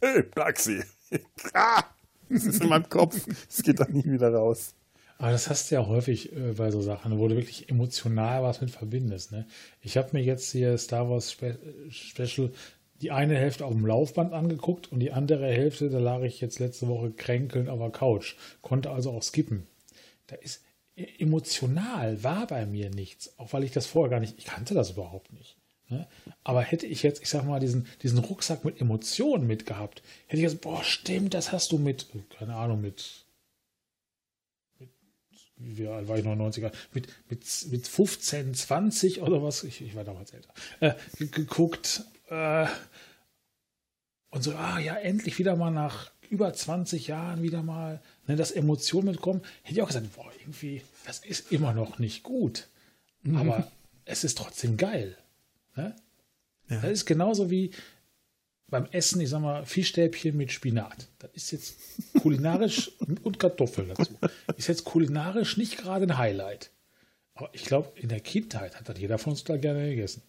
[0.00, 0.82] Hey, Plaxi.
[1.54, 1.82] ah,
[2.28, 3.26] es ist in meinem Kopf.
[3.48, 4.74] Es geht da nie wieder raus.
[5.16, 8.60] Aber das hast du ja häufig äh, bei so Sachen, wo du wirklich emotional was
[8.60, 9.32] mit verbindest.
[9.32, 9.46] Ne?
[9.80, 12.52] Ich habe mir jetzt hier Star Wars Spe Special
[13.00, 16.58] die eine Hälfte auf dem Laufband angeguckt und die andere Hälfte, da lag ich jetzt
[16.58, 18.36] letzte Woche kränkelnd auf der Couch.
[18.62, 19.66] Konnte also auch skippen.
[20.28, 20.62] Da ist
[20.96, 24.90] emotional war bei mir nichts, auch weil ich das vorher gar nicht, ich kannte das
[24.90, 25.56] überhaupt nicht.
[25.88, 26.06] Ne?
[26.42, 30.44] Aber hätte ich jetzt, ich sag mal, diesen, diesen Rucksack mit Emotionen mitgehabt, hätte ich
[30.44, 32.06] gesagt, boah, stimmt, das hast du mit,
[32.38, 33.24] keine Ahnung, mit
[35.58, 40.04] wie alt war ich 99er, mit, mit, mit 15, 20 oder was, ich, ich war
[40.04, 42.66] damals älter, äh, ge- geguckt äh,
[44.30, 48.50] und so, ah ja, endlich wieder mal nach über 20 Jahren wieder mal, ne, dass
[48.50, 52.68] Emotionen mitkommen, hätte ich auch gesagt, boah, irgendwie, das ist immer noch nicht gut,
[53.34, 53.70] aber
[54.04, 55.16] es ist trotzdem geil.
[55.74, 55.94] Ne?
[56.68, 56.80] Ja.
[56.80, 57.70] Das ist genauso wie
[58.68, 61.08] beim Essen, ich sag mal, Fischstäbchen mit Spinat.
[61.20, 61.76] Das ist jetzt
[62.20, 62.90] kulinarisch
[63.22, 64.18] und Kartoffeln dazu.
[64.56, 66.70] Ist jetzt kulinarisch nicht gerade ein Highlight.
[67.34, 70.22] Aber ich glaube, in der Kindheit hat das jeder von uns da gerne gegessen.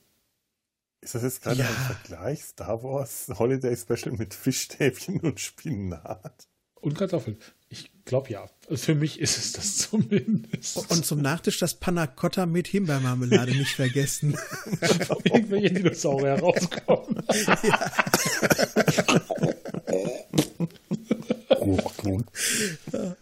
[1.01, 1.67] Ist das jetzt gerade Ja.
[1.67, 2.43] ein Vergleich?
[2.43, 6.47] Star Wars Holiday Special mit Fischstäbchen und Spinat?
[6.81, 7.37] Und Kartoffeln.
[7.69, 8.49] Ich glaube ja.
[8.69, 10.89] Also Für mich ist es das zumindest.
[10.89, 14.37] Und zum Nachtisch das Panna Cotta mit Himbeermarmelade nicht vergessen.
[15.23, 17.23] irgendwelche Dinosaurier rauskommen.
[22.91, 23.15] Boah,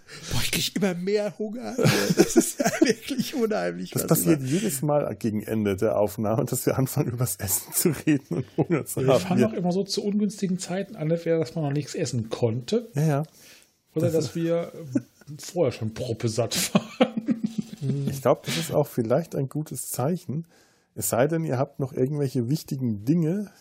[0.43, 1.75] ich krieg immer mehr Hunger.
[1.77, 3.91] Das ist ja wirklich unheimlich.
[3.91, 7.73] Das passiert immer- jedes Mal gegen Ende der Aufnahme, dass wir anfangen, über das Essen
[7.73, 9.19] zu reden und Hunger zu Wir haben.
[9.21, 12.29] fangen auch Wir, immer so zu ungünstigen Zeiten an, entweder dass man noch nichts essen
[12.29, 13.23] konnte ja, ja.
[13.95, 14.71] oder dass wir
[15.39, 17.13] vorher schon proppesatt waren.
[18.09, 20.47] Ich glaube, das ist auch vielleicht ein gutes Zeichen.
[20.95, 23.51] Es sei denn, ihr habt noch irgendwelche wichtigen Dinge.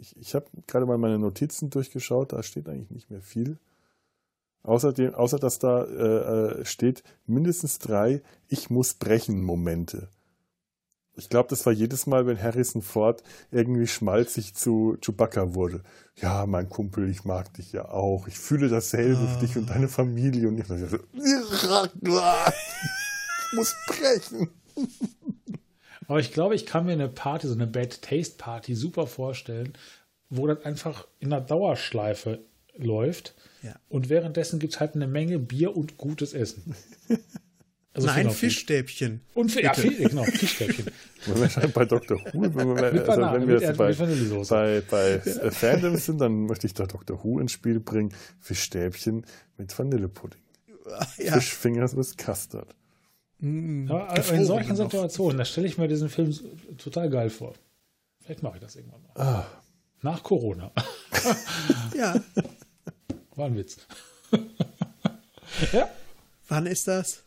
[0.00, 3.58] Ich, ich habe gerade mal meine Notizen durchgeschaut, da steht eigentlich nicht mehr viel.
[4.62, 10.08] Außerdem, außer dass da äh, äh steht mindestens drei Ich muss brechen Momente.
[11.18, 15.82] Ich glaube, das war jedes Mal, wenn Harrison Ford irgendwie schmalzig zu Chewbacca wurde.
[16.14, 18.28] Ja, mein Kumpel, ich mag dich ja auch.
[18.28, 20.46] Ich fühle dasselbe für dich und deine Familie.
[20.46, 20.76] Und ich so,
[23.56, 24.50] muss brechen.
[26.06, 29.72] Aber ich glaube, ich kann mir eine Party, so eine Bad Taste Party super vorstellen,
[30.30, 32.44] wo das einfach in einer Dauerschleife
[32.78, 33.34] läuft.
[33.62, 33.74] Ja.
[33.88, 36.74] Und währenddessen gibt es halt eine Menge Bier und gutes Essen.
[37.94, 39.22] Also Nein, Fischstäbchen.
[39.34, 40.86] Und ja, genau, Fischstäbchen.
[41.74, 42.20] bei Dr.
[42.32, 45.50] Who, wenn, wir, also Banane, wenn wir jetzt bei, bei, bei ja.
[45.50, 47.24] Fandom sind, dann möchte ich da Dr.
[47.24, 48.14] Who ins Spiel bringen.
[48.38, 49.26] Fischstäbchen
[49.56, 50.40] mit Vanillepudding.
[51.16, 51.32] Ja.
[51.32, 52.72] Fischfingers with Custard.
[53.40, 56.32] Mm, ja, in solchen Situationen, da stelle ich mir diesen Film
[56.76, 57.54] total geil vor.
[58.22, 59.20] Vielleicht mache ich das irgendwann mal.
[59.20, 59.46] Ah.
[60.02, 60.70] Nach Corona.
[61.96, 62.14] ja.
[63.38, 63.76] War ein Witz.
[65.72, 65.88] ja.
[66.48, 67.22] Wann ist das?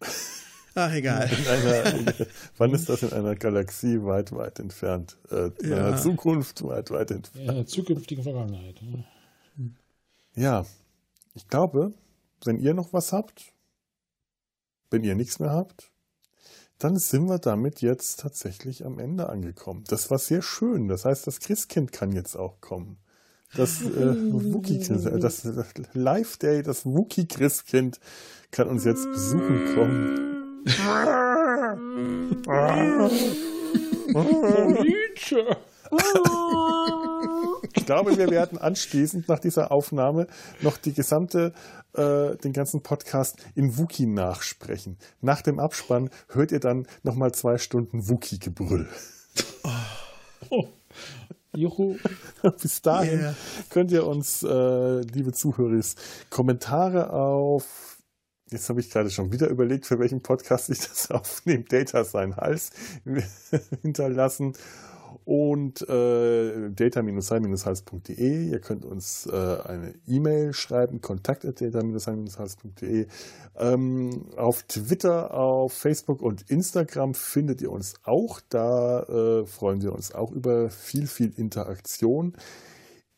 [0.76, 1.28] Ach, egal.
[1.28, 2.14] Einer,
[2.56, 5.16] wann ist das in einer Galaxie weit, weit entfernt?
[5.28, 5.78] Äh, in ja.
[5.78, 7.44] einer Zukunft weit, weit entfernt.
[7.44, 8.76] In einer zukünftigen Vergangenheit.
[10.36, 10.64] Ja,
[11.34, 11.94] ich glaube,
[12.44, 13.52] wenn ihr noch was habt,
[14.90, 15.90] wenn ihr nichts mehr habt,
[16.78, 19.82] dann sind wir damit jetzt tatsächlich am Ende angekommen.
[19.88, 20.86] Das war sehr schön.
[20.86, 22.98] Das heißt, das Christkind kann jetzt auch kommen.
[23.54, 25.48] Das, äh, Wookie, das
[25.94, 28.00] Live Day, das Wookie Christkind
[28.50, 30.62] kann uns jetzt besuchen kommen.
[37.74, 40.26] ich glaube, wir werden anschließend nach dieser Aufnahme
[40.60, 41.52] noch die gesamte,
[41.94, 44.98] äh, den ganzen Podcast in Wookie nachsprechen.
[45.20, 48.88] Nach dem Abspann hört ihr dann nochmal zwei Stunden Wookie-Gebrüll.
[50.50, 50.68] Oh.
[51.56, 51.96] Juhu.
[52.62, 53.34] Bis dahin yeah.
[53.70, 55.80] könnt ihr uns, äh, liebe Zuhörer,
[56.30, 57.96] Kommentare auf
[58.50, 61.64] Jetzt habe ich gerade schon wieder überlegt, für welchen Podcast ich das aufnehme.
[61.64, 62.70] Data sein Hals
[63.82, 64.52] hinterlassen
[65.24, 68.50] und äh, data-sein-hals.de.
[68.50, 73.06] Ihr könnt uns äh, eine E-Mail schreiben, kontakt.data-sein-hals.de.
[73.58, 78.40] Ähm, auf Twitter, auf Facebook und Instagram findet ihr uns auch.
[78.48, 82.34] Da äh, freuen wir uns auch über viel, viel Interaktion.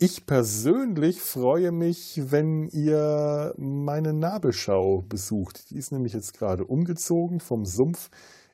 [0.01, 5.71] Ich persönlich freue mich, wenn ihr meine Nabelschau besucht.
[5.71, 8.09] Die ist nämlich jetzt gerade umgezogen vom Sumpf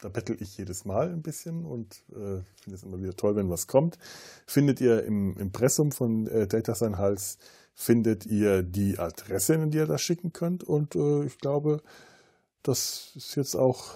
[0.00, 3.50] Da bettel ich jedes Mal ein bisschen und äh, finde es immer wieder toll, wenn
[3.50, 3.98] was kommt.
[4.46, 7.38] Findet ihr im Impressum von äh, Data Sein Hals,
[7.82, 10.64] findet ihr die Adresse, in die ihr das schicken könnt.
[10.64, 11.82] Und äh, ich glaube,
[12.62, 13.94] das ist jetzt auch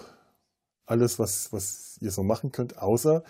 [0.85, 3.23] alles, was, was ihr so machen könnt, außer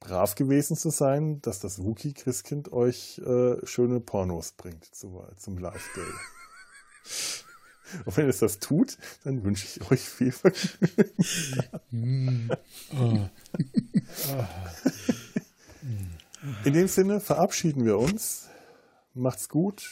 [0.00, 5.58] brav gewesen zu sein, dass das Wookie Christkind euch äh, schöne Pornos bringt zu, zum
[5.58, 6.02] Live Day.
[8.04, 11.10] Und wenn es das tut, dann wünsche ich euch viel Vergnügen.
[16.64, 18.48] In dem Sinne verabschieden wir uns.
[19.14, 19.84] Macht's gut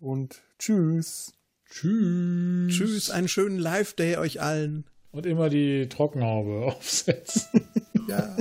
[0.00, 1.34] und tschüss.
[1.68, 2.74] Tschüss.
[2.74, 4.84] Tschüss, einen schönen Live-Day euch allen.
[5.10, 7.66] Und immer die Trockenhaube aufsetzen.
[8.08, 8.34] ja.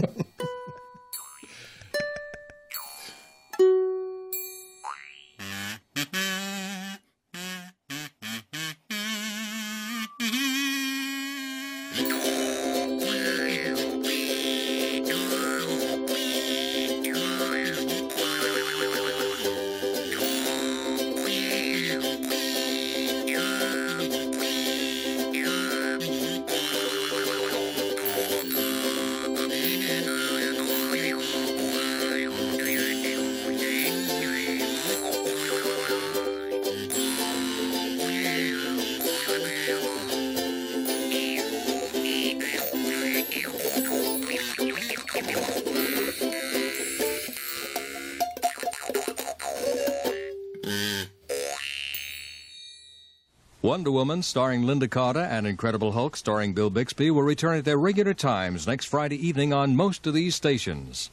[53.82, 57.80] Wonder Woman, starring Linda Carter, and Incredible Hulk, starring Bill Bixby, will return at their
[57.80, 61.10] regular times next Friday evening on most of these stations.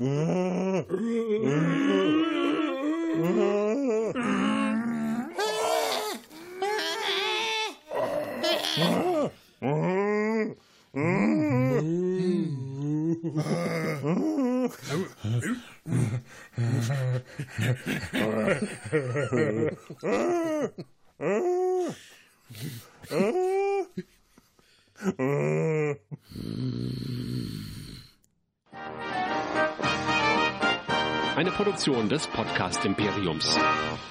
[32.60, 34.09] Eine